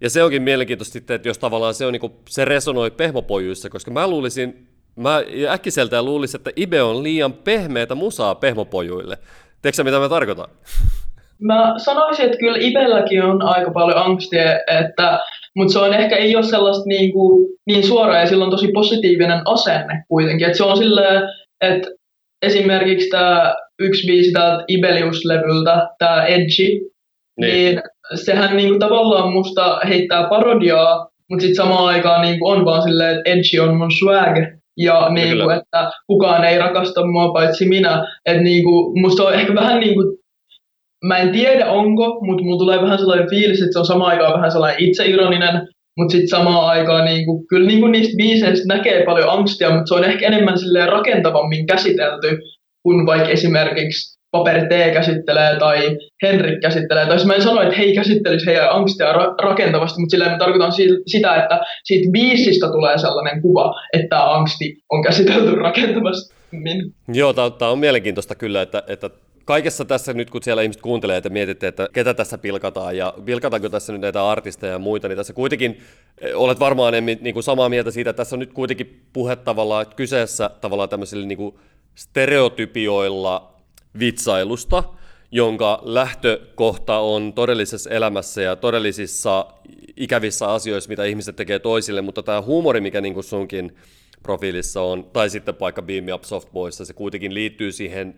[0.00, 3.70] Ja se onkin mielenkiintoista sitten, että jos tavallaan se, on, niin kuin, se resonoi pehmopojuissa,
[3.70, 9.18] koska mä luulisin, mä äkkiseltään luulisin, että Ibe on liian pehmeätä musaa pehmopojuille.
[9.62, 10.48] Tiedätkö mitä mä tarkoitan?
[11.42, 15.20] Mä sanoisin, että kyllä Ibelläkin on aika paljon angstia, että,
[15.56, 18.68] mutta se on ehkä ei ole sellaista niin, kuin, niin suoraa ja sillä on tosi
[18.74, 20.46] positiivinen asenne kuitenkin.
[20.46, 21.22] Että se on silleen,
[21.60, 21.88] että
[22.42, 26.90] esimerkiksi tämä yksi biisi täältä Ibelius-levyltä, tämä Edgy, niin.
[27.40, 27.82] niin
[28.14, 32.82] sehän niin kuin, tavallaan musta heittää parodiaa, mutta sitten samaan aikaan niin kuin on vaan
[32.82, 34.36] silleen, että Edgy on mun swag,
[34.78, 38.06] ja niin kuin, että kukaan ei rakasta mua paitsi minä.
[38.26, 40.18] Että niin kuin, musta on ehkä vähän niin kuin
[41.04, 44.34] mä en tiedä onko, mutta mulla tulee vähän sellainen fiilis, että se on samaan aikaan
[44.34, 45.68] vähän sellainen itseironinen,
[45.98, 49.86] mutta sitten samaan aikaan niin kuin, kyllä niin kuin niistä biiseistä näkee paljon angstia, mutta
[49.86, 52.38] se on ehkä enemmän silleen rakentavammin käsitelty
[52.82, 57.06] kuin vaikka esimerkiksi Paperi T käsittelee tai Henrik käsittelee.
[57.06, 60.38] Tai mä en sano, että he ei käsittelisi heidän angstia ra- rakentavasti, mutta sillä mä
[60.38, 60.72] tarkoitan
[61.06, 66.34] sitä, että siitä biisistä tulee sellainen kuva, että tämä angsti on käsitelty rakentavasti.
[67.08, 69.10] Joo, tämä on mielenkiintoista kyllä, että, että
[69.48, 73.68] kaikessa tässä nyt, kun siellä ihmiset kuuntelee, että mietitte, että ketä tässä pilkataan ja pilkataanko
[73.68, 75.78] tässä nyt näitä artisteja ja muita, niin tässä kuitenkin
[76.20, 79.82] eh, olet varmaan niin kuin samaa mieltä siitä, että tässä on nyt kuitenkin puhe tavallaan,
[79.82, 81.54] että kyseessä tavallaan tämmöisillä niin kuin
[81.94, 83.57] stereotypioilla
[83.98, 84.84] vitsailusta,
[85.30, 89.46] jonka lähtökohta on todellisessa elämässä ja todellisissa
[89.96, 93.76] ikävissä asioissa, mitä ihmiset tekee toisille, mutta tämä huumori, mikä niin kuin sunkin
[94.22, 98.14] profiilissa on, tai sitten vaikka Beam Up Softboyssa, se kuitenkin liittyy siihen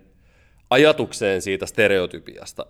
[0.70, 2.66] ajatukseen siitä stereotypiasta,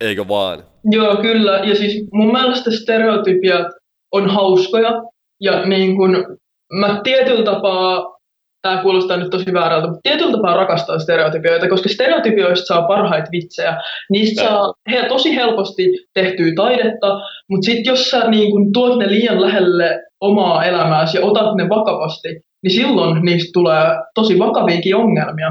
[0.00, 0.64] eikö vaan?
[0.84, 1.58] Joo, kyllä.
[1.58, 3.66] Ja siis mun mielestä stereotypiat
[4.12, 4.90] on hauskoja.
[5.40, 6.38] Ja niin kun,
[6.72, 8.17] mä tietyllä tapaa,
[8.62, 13.76] tämä kuulostaa nyt tosi väärältä, mutta tietyllä tapaa rakastaa stereotypioita, koska stereotypioista saa parhaita vitsejä.
[14.10, 14.48] Niistä ja.
[14.48, 15.82] saa he, tosi helposti
[16.14, 21.24] tehtyä taidetta, mutta sitten jos sä niin kun, tuot ne liian lähelle omaa elämääsi ja
[21.24, 22.28] otat ne vakavasti,
[22.62, 25.50] niin silloin niistä tulee tosi vakaviakin ongelmia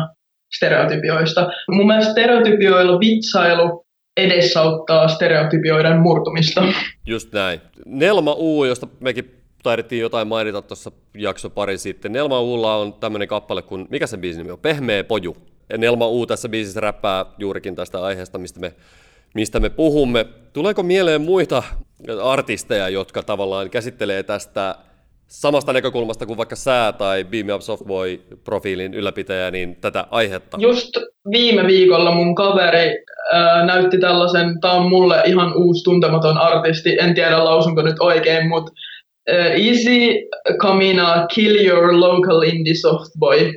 [0.55, 1.49] stereotypioista.
[1.71, 3.83] Mun mielestä stereotypioilla vitsailu
[4.17, 6.63] edesauttaa stereotypioiden murtumista.
[7.05, 7.61] Just näin.
[7.85, 12.11] Nelma U, josta mekin taidettiin jotain mainita tuossa jakso pari sitten.
[12.11, 14.59] Nelma Ulla on tämmöinen kappale kuin, mikä se biisin nimi on?
[14.59, 15.37] Pehmeä poju.
[15.69, 18.73] Ja Nelma U tässä biisissä räppää juurikin tästä aiheesta, mistä me,
[19.33, 20.25] mistä me puhumme.
[20.53, 21.63] Tuleeko mieleen muita
[22.23, 24.75] artisteja, jotka tavallaan käsittelee tästä
[25.27, 30.57] samasta näkökulmasta kuin vaikka sää tai Beam Up Softboy-profiilin ylläpitäjä, niin tätä aihetta?
[30.59, 30.89] Just
[31.31, 33.03] viime viikolla mun kaveri
[33.33, 38.49] ää, näytti tällaisen, tämä on mulle ihan uusi tuntematon artisti, en tiedä lausunko nyt oikein,
[38.49, 38.71] mutta
[39.67, 43.53] Easy Kamina Kill Your Local Indie Softboy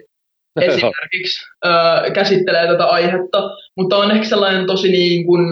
[0.61, 5.45] esimerkiksi ää, käsittelee tätä aihetta, mutta on ehkä sellainen tosi niin kuin,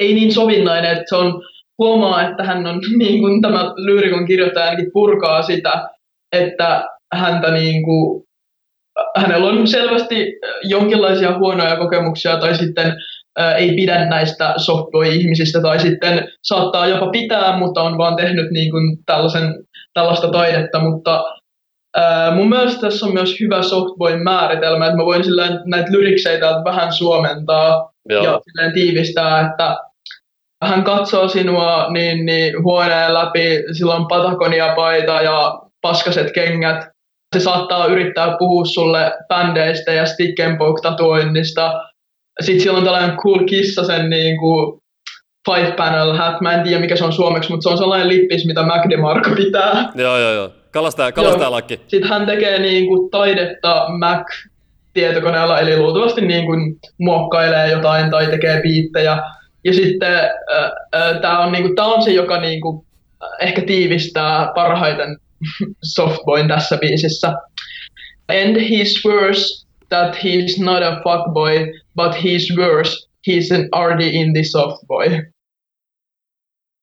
[0.00, 1.42] ei niin sovinnainen, että se on
[1.78, 5.88] huomaa, että hän on, niin kuin tämä lyyrikon kirjoittaja ainakin purkaa sitä,
[6.32, 8.26] että häntä niin kuin,
[9.16, 12.92] hänellä on selvästi jonkinlaisia huonoja kokemuksia tai sitten
[13.58, 18.98] ei pidä näistä softboy-ihmisistä tai sitten saattaa jopa pitää, mutta on vaan tehnyt niin kuin
[19.06, 19.54] tällaisen,
[19.94, 21.24] tällaista taidetta, mutta
[21.96, 26.46] ää, mun mielestä tässä on myös hyvä softboyn määritelmä, että mä voin sillä näitä lyrikseitä
[26.64, 28.24] vähän suomentaa Joo.
[28.24, 28.40] ja
[28.74, 29.76] tiivistää, että
[30.64, 36.88] hän katsoo sinua niin, niin huoneen läpi, sillä on Patagonia-paita ja paskaset kengät.
[37.36, 41.82] Se saattaa yrittää puhua sulle bändeistä ja stick and poke tatuoinnista.
[42.40, 44.80] Sitten sillä on tällainen cool kissasen niin kuin
[45.50, 46.40] five panel hat.
[46.40, 49.30] Mä en tiedä mikä se on suomeksi, mutta se on sellainen lippis, mitä Mac DeMarco
[49.36, 49.92] pitää.
[49.94, 50.50] Joo, joo, joo.
[50.70, 51.80] Kalastaja, kalastaja lakki.
[51.88, 54.26] Sitten hän tekee niin kuin taidetta Mac
[54.92, 59.18] tietokoneella, eli luultavasti niin kuin muokkailee jotain tai tekee biittejä
[59.64, 60.30] ja sitten äh,
[60.94, 62.86] äh, tämä on, niinku, tää on se, joka niinku,
[63.40, 65.16] ehkä tiivistää parhaiten
[65.94, 67.28] Softboyn tässä biisissä.
[68.28, 73.06] And he swears that he's not a fuckboy, but he's worse.
[73.22, 75.22] He's an RD in the softboy.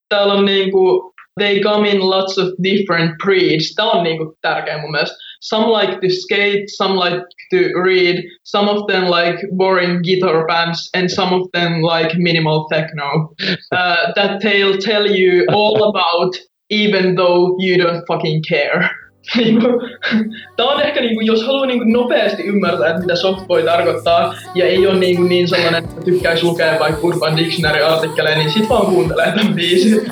[0.10, 3.76] Täällä on niinku, they come in lots of different breeds.
[3.76, 5.16] Tämä on niinku tärkeä mun mielestä.
[5.42, 10.90] Some like to skate, some like to read, some of them like boring guitar bands,
[10.94, 13.34] and some of them like minimal techno.
[13.72, 16.36] Uh, that they'll tell you all about,
[16.70, 18.90] even though you don't fucking care.
[20.56, 24.88] Tämä on ehkä, niinku, jos haluaa niinku nopeasti ymmärtää, että mitä softboy tarkoittaa, ja ei
[24.88, 29.54] ole niinku niin sellainen, että tykkäisi lukea vaikka Urban Dictionary-artikkeleja, niin sit vaan kuuntelee tämän
[29.54, 30.12] biisin.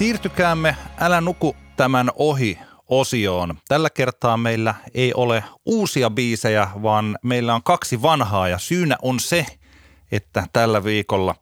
[0.00, 3.58] Siirtykäämme Älä nuku tämän ohi osioon.
[3.68, 9.20] Tällä kertaa meillä ei ole uusia biisejä, vaan meillä on kaksi vanhaa ja syynä on
[9.20, 9.46] se,
[10.12, 11.34] että tällä viikolla,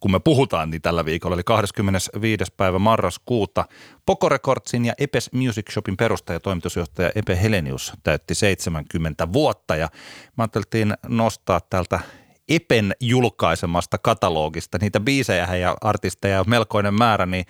[0.00, 2.44] kun me puhutaan, niin tällä viikolla, eli 25.
[2.56, 3.64] päivä marraskuuta,
[4.06, 9.88] Poco Recordsin ja Epes Music Shopin perustaja ja toimitusjohtaja Epe Helenius täytti 70 vuotta ja
[10.36, 12.00] me ajateltiin nostaa täältä
[12.48, 14.78] Epen julkaisemasta katalogista.
[14.80, 17.44] Niitä biisejä ja artisteja on melkoinen määrä, niin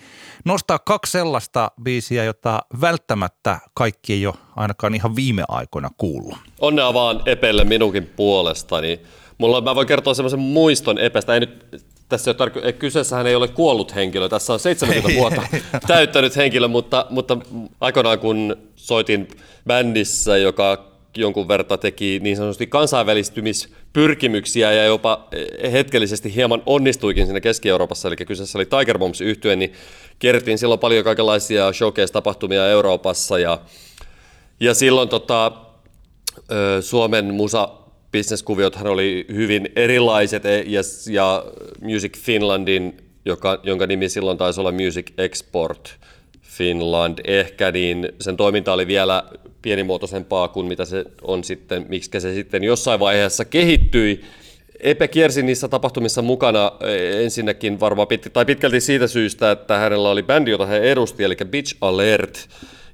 [0.45, 6.37] nostaa kaksi sellaista biisiä, jota välttämättä kaikki ei ole ainakaan ihan viime aikoina kuullut.
[6.59, 8.99] Onnea vaan Epelle minunkin puolestani.
[9.37, 11.33] Mulla, mä voin kertoa semmoisen muiston Epestä.
[11.33, 15.41] Ei nyt tässä ei ole kyseessähän ei ole kuollut henkilö, tässä on 70 vuotta
[15.87, 17.37] täyttänyt henkilö, mutta, mutta
[17.81, 19.27] aikoinaan kun soitin
[19.67, 25.27] bändissä, joka jonkun verran teki niin sanotusti kansainvälistymispyrkimyksiä ja jopa
[25.71, 29.73] hetkellisesti hieman onnistuikin siinä Keski-Euroopassa, eli kyseessä oli Tiger Bombs yhtyen, niin
[30.19, 33.61] kerttiin silloin paljon kaikenlaisia showcase-tapahtumia Euroopassa ja,
[34.59, 35.51] ja silloin tota,
[36.81, 37.69] Suomen musa
[38.11, 41.45] bisneskuviothan oli hyvin erilaiset e, ja, ja
[41.81, 45.97] Music Finlandin, joka, jonka nimi silloin taisi olla Music Export
[46.57, 49.23] Finland ehkä, niin sen toiminta oli vielä
[49.61, 54.21] pienimuotoisempaa kuin mitä se on sitten, miksi se sitten jossain vaiheessa kehittyi.
[54.79, 60.09] Epe kiersi niissä tapahtumissa mukana e, ensinnäkin varmaan pit, tai pitkälti siitä syystä, että hänellä
[60.09, 62.49] oli bändi, jota hän edusti, eli Bitch Alert.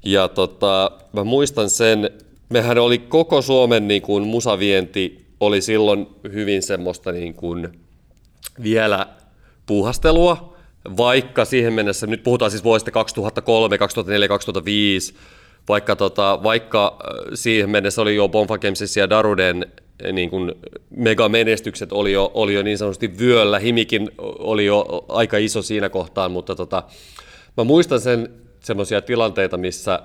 [0.05, 2.09] Ja tota, mä muistan sen
[2.51, 7.69] mehän oli koko Suomen niin kuin musavienti oli silloin hyvin semmoista niin kuin
[8.63, 9.07] vielä
[9.65, 10.50] puuhastelua,
[10.97, 15.13] vaikka siihen mennessä, nyt puhutaan siis vuosista 2003, 2004, 2005,
[15.69, 18.57] vaikka, tota, vaikka äh, siihen mennessä oli jo Bonfa
[18.97, 19.65] ja Daruden
[20.05, 20.51] äh, niin kuin
[20.89, 26.31] megamenestykset oli jo, oli jo niin sanotusti vyöllä, Himikin oli jo aika iso siinä kohtaan,
[26.31, 26.83] mutta tota,
[27.57, 28.29] mä muistan sen
[28.59, 29.99] semmoisia tilanteita, missä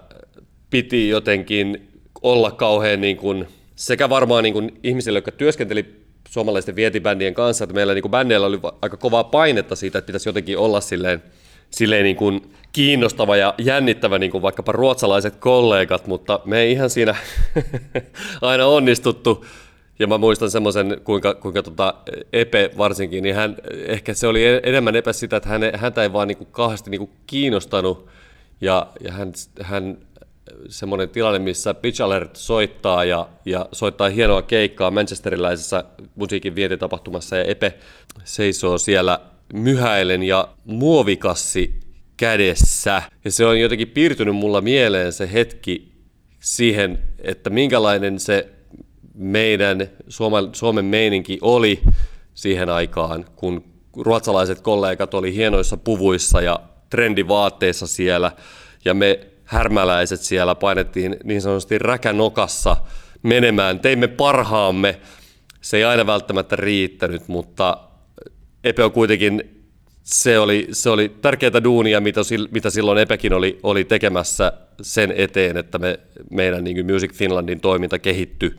[0.71, 1.89] piti jotenkin
[2.23, 3.47] olla kauhean niin kuin,
[3.77, 8.61] sekä varmaan niin kuin ihmisille, jotka työskenteli suomalaisten vietibändien kanssa, että meillä niin bändeillä oli
[8.83, 11.23] aika kovaa painetta siitä, että pitäisi jotenkin olla silleen,
[11.71, 16.91] silleen niin kuin kiinnostava ja jännittävä niin kuin vaikkapa ruotsalaiset kollegat, mutta me ei ihan
[16.91, 17.17] siinä
[18.41, 19.45] aina onnistuttu.
[19.99, 21.95] Ja mä muistan semmoisen, kuinka, kuinka tota
[22.33, 23.57] Epe varsinkin, niin hän,
[23.87, 26.99] ehkä se oli enemmän Epe sitä, että hän, häntä ei vaan niin kuin kauheasti niin
[26.99, 28.07] kuin kiinnostanut.
[28.61, 29.99] Ja, ja hän, hän
[30.69, 37.45] semmoinen tilanne, missä Pitch Alert soittaa ja, ja soittaa hienoa keikkaa manchesterilaisessa musiikin vientitapahtumassa ja
[37.45, 37.75] Epe
[38.25, 39.21] seisoo siellä
[39.53, 41.75] myhäilen ja muovikassi
[42.17, 43.03] kädessä.
[43.25, 45.93] Ja se on jotenkin piirtynyt mulla mieleen se hetki
[46.41, 48.49] siihen, että minkälainen se
[49.15, 51.83] meidän Suomen, Suomen meininki oli
[52.35, 53.65] siihen aikaan, kun
[53.97, 56.61] ruotsalaiset kollegat oli hienoissa puvuissa ja
[56.91, 58.33] trendivaatteissa siellä,
[58.85, 62.77] ja me härmäläiset siellä painettiin niin sanotusti räkänokassa
[63.23, 63.81] menemään.
[63.81, 65.01] Teimme parhaamme.
[65.61, 67.79] Se ei aina välttämättä riittänyt, mutta
[68.65, 69.63] Epe on kuitenkin,
[70.03, 72.21] se oli, se oli tärkeää duunia, mitä,
[72.51, 77.99] mitä silloin Epekin oli, oli tekemässä sen eteen, että me, meidän niin Music Finlandin toiminta
[77.99, 78.59] kehittyi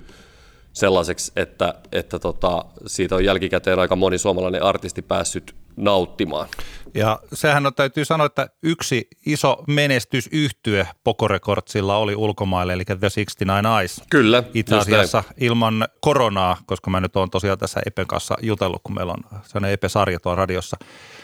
[0.80, 6.48] sellaiseksi, että, että tota, siitä on jälkikäteen aika moni suomalainen artisti päässyt nauttimaan.
[6.94, 13.66] Ja sehän on, täytyy sanoa, että yksi iso menestysyhtyö Pokorekordsilla oli ulkomaille, eli The 69
[13.80, 14.02] Eyes.
[14.10, 14.44] Kyllä.
[14.54, 19.14] Itse asiassa ilman koronaa, koska mä nyt oon tosiaan tässä Epen kanssa jutellut, kun meillä
[19.14, 20.78] on sellainen Epe-sarja tuolla radiossa,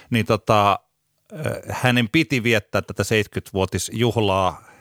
[0.09, 0.79] niin tota,
[1.69, 4.72] hänen piti viettää tätä 70-vuotisjuhlaa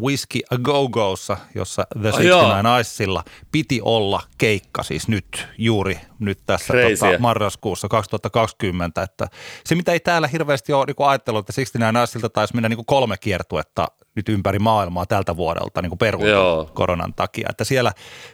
[0.00, 6.74] Whiskey A Go-Gossa, jossa The 69 Icesilla piti olla keikka siis nyt, juuri nyt tässä
[6.74, 9.02] tota, marraskuussa 2020.
[9.02, 9.28] Että
[9.64, 13.16] se, mitä ei täällä hirveästi ole niin ajatellut, että 69 Icesilta taisi mennä niin kolme
[13.16, 17.46] kiertuetta nyt ympäri maailmaa tältä vuodelta niin peruutu koronan takia.
[17.50, 17.92] Että siellä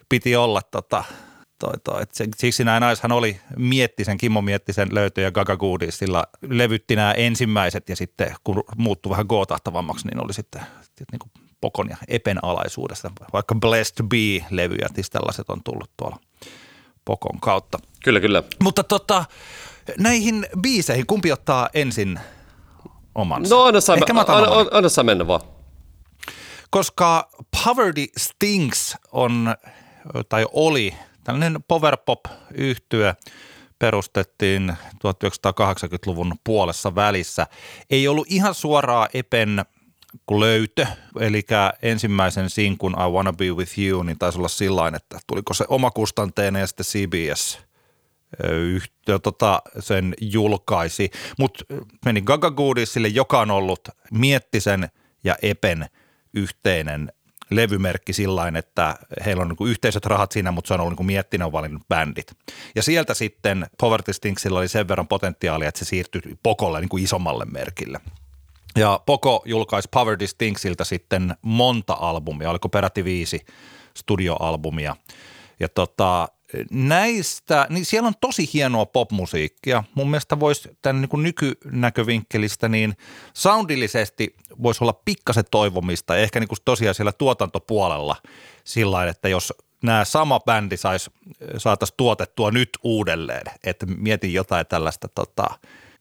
[0.09, 1.05] piti olla tota,
[1.59, 2.03] toi.
[2.03, 7.13] Et siksi näin naishan oli Miettisen, Kimmo Miettisen löytö ja Gaga Goodies, sillä levytti nämä
[7.13, 10.63] ensimmäiset ja sitten kun muuttui vähän gootahtavammaksi, niin oli sitten
[11.13, 11.31] niin kuin
[11.61, 13.11] Pokon ja Epen alaisuudesta.
[13.33, 16.19] Vaikka Blessed Be-levyjä, niin tällaiset on tullut tuolla
[17.05, 17.79] Pokon kautta.
[18.05, 18.43] Kyllä, kyllä.
[18.63, 19.25] Mutta tota,
[19.99, 22.21] näihin biiseihin, kumpi ottaa ensin
[23.15, 23.55] omansa?
[23.55, 25.41] No anna saa, anna, anna, anna saa mennä vaan.
[26.71, 27.29] Koska
[27.65, 29.55] Poverty Stings on,
[30.29, 30.95] tai oli
[31.27, 32.21] Tällainen power pop
[32.55, 33.15] yhtyö
[33.79, 37.47] perustettiin 1980-luvun puolessa välissä.
[37.91, 39.65] Ei ollut ihan suoraa Epen
[40.31, 40.87] löytö,
[41.21, 41.43] eli
[41.83, 46.61] ensimmäisen sinkun I Wanna Be With You, niin taisi olla sillä että tuliko se omakustanteinen
[46.61, 47.59] ja sitten CBS
[48.49, 51.11] yhtiö tota, sen julkaisi.
[51.39, 51.65] Mutta
[52.05, 54.89] meni Gaga Goodiesille, joka on ollut Miettisen
[55.25, 55.87] ja Epen
[56.35, 57.13] yhteinen
[57.51, 61.47] levymerkki sillä että heillä on niin yhteiset rahat siinä, mutta se on ollut niin miettinen
[61.47, 62.37] on valinnut bändit.
[62.75, 67.05] Ja sieltä sitten Poverty Stinksilla oli sen verran potentiaalia, että se siirtyi Pokolle niin kuin
[67.05, 68.01] isommalle merkille.
[68.77, 73.47] Ja Poko julkaisi Poverty Stinksiltä sitten monta albumia, oliko peräti viisi
[73.95, 74.97] studioalbumia.
[75.61, 76.29] Ja tota,
[76.71, 79.85] näistä, niin siellä on tosi hienoa popmusiikkia.
[79.95, 82.97] Mun mielestä voisi tämän niin nykynäkövinkkelistä, niin
[83.35, 86.17] soundillisesti voisi olla pikkasen toivomista.
[86.17, 88.17] Ehkä niin kuin tosiaan siellä tuotantopuolella
[88.65, 91.11] sillä että jos nämä sama bändi sais,
[91.57, 95.47] saataisiin tuotettua nyt uudelleen, että mietin jotain tällaista tota,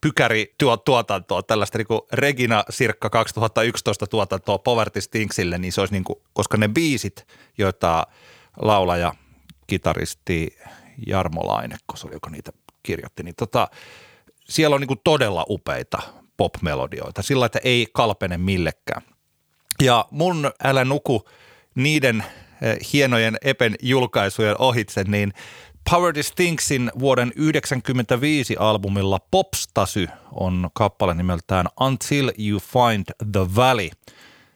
[0.02, 6.20] pykäri tuotantoa, tällaista niin Regina Sirkka 2011 tuotantoa Poverty Stinksille, niin se olisi niin kuin,
[6.34, 7.28] koska ne biisit,
[7.58, 8.08] joita
[8.62, 9.14] laulaja,
[9.68, 10.58] kitaristi
[11.08, 12.52] Jarmo Lainekko, se oli, joka niitä
[12.84, 13.68] kirjoitti, niin tota,
[14.50, 16.00] siellä on niin todella upeita
[16.38, 19.02] pop-melodioita, sillä että ei kalpene millekään.
[19.82, 21.26] Ja mun Älä nuku
[21.76, 22.24] niiden
[22.62, 25.34] eh, hienojen Epen julkaisujen ohitse, niin
[25.90, 33.90] Power Distinctsin vuoden 1995 albumilla Popstasy on kappale nimeltään Until You Find the Valley.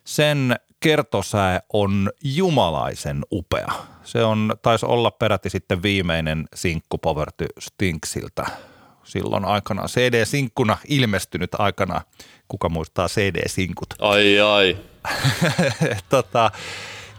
[0.03, 3.71] Sen kertosää on jumalaisen upea.
[4.03, 8.45] Se on, taisi olla peräti sitten viimeinen sinkku Poverty Stinksiltä
[9.09, 12.01] silloin aikana CD-sinkkuna ilmestynyt aikana.
[12.47, 13.93] Kuka muistaa CD-sinkut?
[13.99, 14.77] Ai ai.
[16.09, 16.51] tota,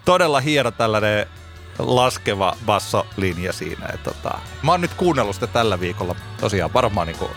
[0.05, 1.27] todella hieno tällainen
[1.79, 3.87] laskeva bassolinja siinä.
[3.95, 7.31] Et, tota, mä oon nyt kuunnellut sitä tällä viikolla tosiaan varmaan niin kuin,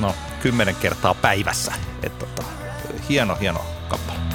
[0.00, 1.72] no, kymmenen kertaa päivässä.
[2.02, 2.42] Et, tota,
[3.08, 4.27] hieno, hieno kappale.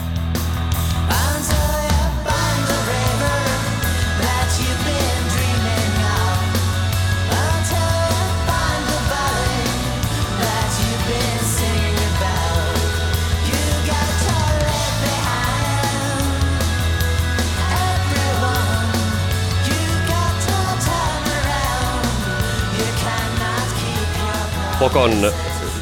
[24.84, 25.32] Pokon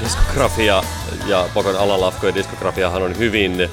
[0.04, 0.84] diskografia
[1.28, 3.70] ja Pokon alalafkojen diskografiahan on hyvin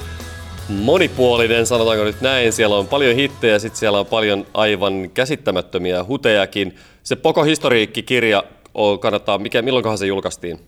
[0.69, 2.53] monipuolinen, sanotaanko nyt näin.
[2.53, 6.75] Siellä on paljon hittejä, sitten siellä on paljon aivan käsittämättömiä hutejakin.
[7.03, 10.59] Se Poko historiikki-kirja on, kannattaa, mikä, milloinkohan se julkaistiin?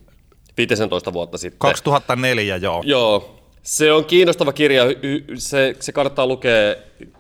[0.58, 1.60] 15 vuotta sitten.
[1.60, 2.84] 2004, joo.
[2.86, 3.40] Joo.
[3.64, 4.84] Se on kiinnostava kirja,
[5.36, 6.76] se, se kannattaa lukea,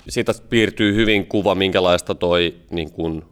[0.09, 3.23] siitä piirtyy hyvin kuva, minkälaista toi niin kuin,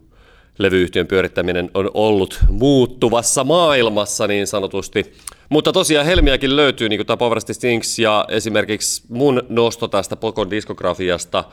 [0.62, 5.12] levyyhtiön pyörittäminen on ollut muuttuvassa maailmassa niin sanotusti.
[5.48, 11.44] Mutta tosiaan helmiäkin löytyy, niin kuin tämä Stinks ja esimerkiksi mun nosto tästä Pokon diskografiasta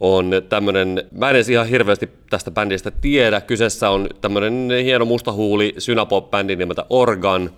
[0.00, 5.74] on tämmöinen, mä en edes ihan hirveästi tästä bändistä tiedä, kyseessä on tämmöinen hieno mustahuuli
[5.78, 7.50] synapop-bändi nimeltä Organ,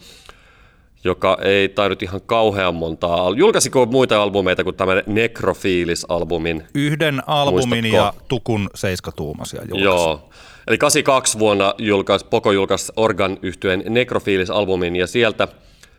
[1.05, 3.31] joka ei tainnut ihan kauhean montaa.
[3.37, 6.63] Julkaisiko muita albumeita kuin tämän Necrophilis-albumin?
[6.75, 7.97] Yhden albumin Muistatko?
[7.97, 9.85] ja Tukun seiskatuumasia julkaisi.
[9.85, 10.31] Joo.
[10.69, 15.49] Eli 82 vuonna julkaisi, Poko julkaisi Organ yhtyeen Necrophilis-albumin ja sieltä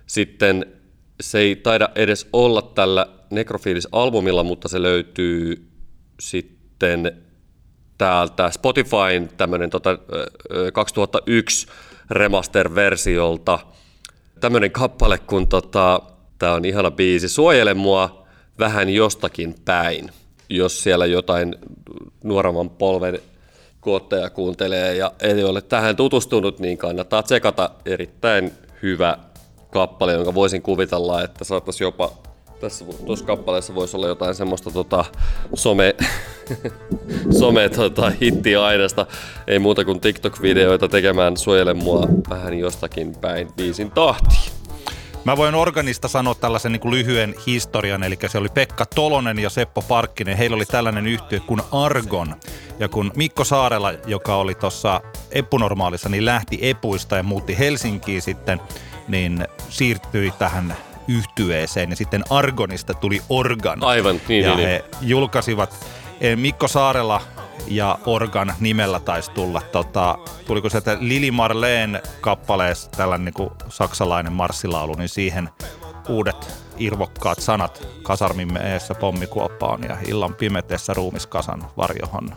[0.08, 0.66] sitten
[1.22, 5.68] se ei taida edes olla tällä Necrophilis-albumilla, mutta se löytyy
[6.20, 7.24] sitten
[7.98, 9.98] täältä Spotifyn tämmöinen tota,
[10.74, 11.68] 2001
[12.12, 13.60] remaster-versiolta.
[14.40, 16.02] Tämmöinen kappale, kun tota,
[16.40, 18.28] tämä on ihana biisi, Suojele mua
[18.60, 20.10] vähän jostakin päin,
[20.50, 21.56] jos siellä jotain
[22.24, 23.20] nuoremman polven
[23.90, 29.18] kuotteja kuuntelee ja ei ole tähän tutustunut, niin kannattaa tsekata erittäin hyvä
[29.72, 32.12] kappale, jonka voisin kuvitella, että saattaisi jopa
[32.60, 35.06] tässä tuossa kappaleessa voisi olla jotain semmoista tota,
[35.54, 35.96] some,
[37.40, 39.06] some tota, hittiainesta.
[39.48, 44.59] Ei muuta kuin TikTok-videoita tekemään suojele mua vähän jostakin päin biisin tahtiin.
[45.26, 49.50] Mä voin organista sanoa tällaisen niin kuin lyhyen historian, eli se oli Pekka Tolonen ja
[49.50, 50.38] Seppo Parkkinen.
[50.38, 52.36] Heillä oli tällainen yhtiö kuin Argon.
[52.80, 55.02] Ja kun Mikko Saarela, joka oli tuossa
[55.32, 58.62] Epunormaalissa, niin lähti Epuista ja muutti Helsinkiin sitten,
[59.08, 60.76] niin siirtyi tähän
[61.08, 63.84] yhtyeeseen ja sitten Argonista tuli Organ.
[63.84, 65.10] Aivan, niin, ja niin, he niin.
[65.10, 65.86] julkaisivat
[66.22, 67.22] eh, Mikko Saarela
[67.68, 69.62] ja Organ nimellä taisi tulla.
[69.72, 75.50] Tota, tuliko sieltä Lili Marleen kappaleessa tällainen niin kuin saksalainen marssilaulu, niin siihen
[76.10, 82.36] uudet irvokkaat sanat kasarmin eessä pommikuoppaan ja illan pimeteessä ruumiskasan varjohon.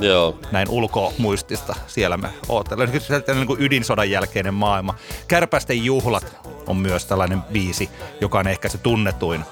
[0.00, 0.38] Joo.
[0.52, 3.00] Näin ulkomuistista siellä me oottelemme.
[3.34, 4.94] Niin kuin ydinsodan jälkeinen maailma.
[5.28, 6.36] Kärpästen juhlat
[6.66, 7.90] on myös tällainen biisi,
[8.20, 9.44] joka on ehkä se tunnetuin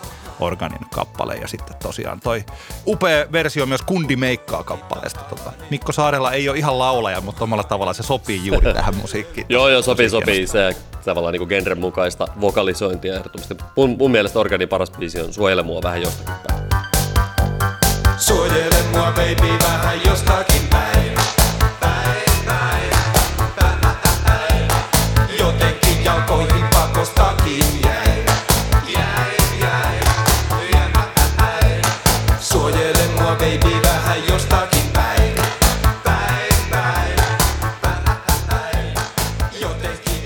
[0.42, 2.44] Organin kappale ja sitten tosiaan toi
[2.86, 5.20] upea versio myös Kundi meikkaa kappaleesta.
[5.20, 9.46] Tota, Mikko Saarella ei ole ihan laulaja, mutta omalla tavalla se sopii juuri tähän musiikkiin.
[9.48, 10.46] joo, joo, sopii, sopii.
[10.46, 13.56] Se tavallaan niin genren mukaista vokalisointia ehdottomasti.
[13.76, 16.62] Mun, mun mielestä Organin paras biisi on Suojele mua vähän jostakin päin.
[18.16, 20.82] Suojele mua baby vähän jostakin päin.
[20.82, 20.91] päin,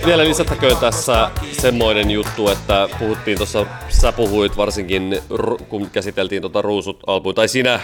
[0.06, 5.18] vielä lisättäköön tässä semmoinen juttu, että puhuttiin tuossa, sä puhuit varsinkin,
[5.68, 7.80] kun käsiteltiin tuota ruusut albumia tai sinä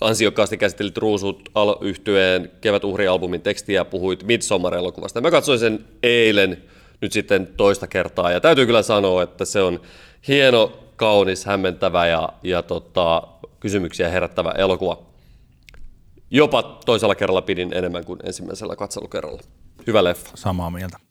[0.00, 5.20] ansiokkaasti käsittelit Ruusut al- yhtyeen Kevät uhri-albumin tekstiä ja puhuit Midsommar-elokuvasta.
[5.20, 6.62] Mä katsoin sen eilen
[7.00, 9.80] nyt sitten toista kertaa ja täytyy kyllä sanoa, että se on
[10.28, 13.22] hieno, kaunis, hämmentävä ja, ja tota,
[13.60, 15.02] kysymyksiä herättävä elokuva.
[16.30, 19.42] Jopa toisella kerralla pidin enemmän kuin ensimmäisellä katselukerralla.
[19.86, 20.30] Hyvä leffa.
[20.34, 21.07] Samaa mieltä.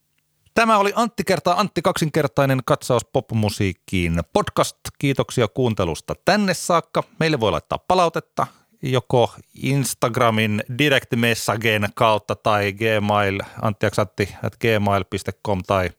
[0.57, 4.77] Tämä oli Antti kertaa Antti kaksinkertainen katsaus popmusiikkiin podcast.
[4.99, 7.03] Kiitoksia kuuntelusta tänne saakka.
[7.19, 8.47] Meille voi laittaa palautetta
[8.81, 9.33] joko
[9.63, 15.89] Instagramin direct messagen kautta tai gmail, anttiaksatti at gmail.com tai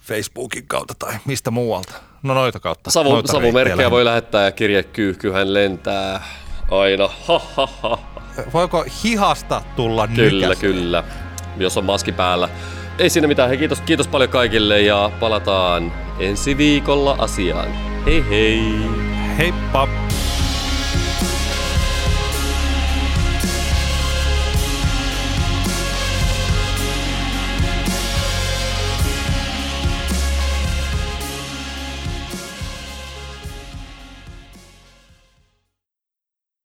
[0.00, 1.94] Facebookin kautta tai mistä muualta.
[2.22, 2.90] No noita kautta.
[2.90, 6.24] Savu, noita savumerkkejä voi lähettää ja kirjekyyhkyhän lentää
[6.70, 7.08] aina.
[7.28, 7.98] Ha, ha, ha.
[8.52, 10.58] Voiko hihasta tulla Kyllä, nykäs?
[10.58, 11.04] kyllä.
[11.56, 12.48] Jos on maski päällä.
[12.98, 13.48] Ei siinä mitään.
[13.48, 17.68] Hei, kiitos, kiitos paljon kaikille ja palataan ensi viikolla asiaan.
[18.06, 18.60] Hei hei!
[19.38, 19.88] Heippa!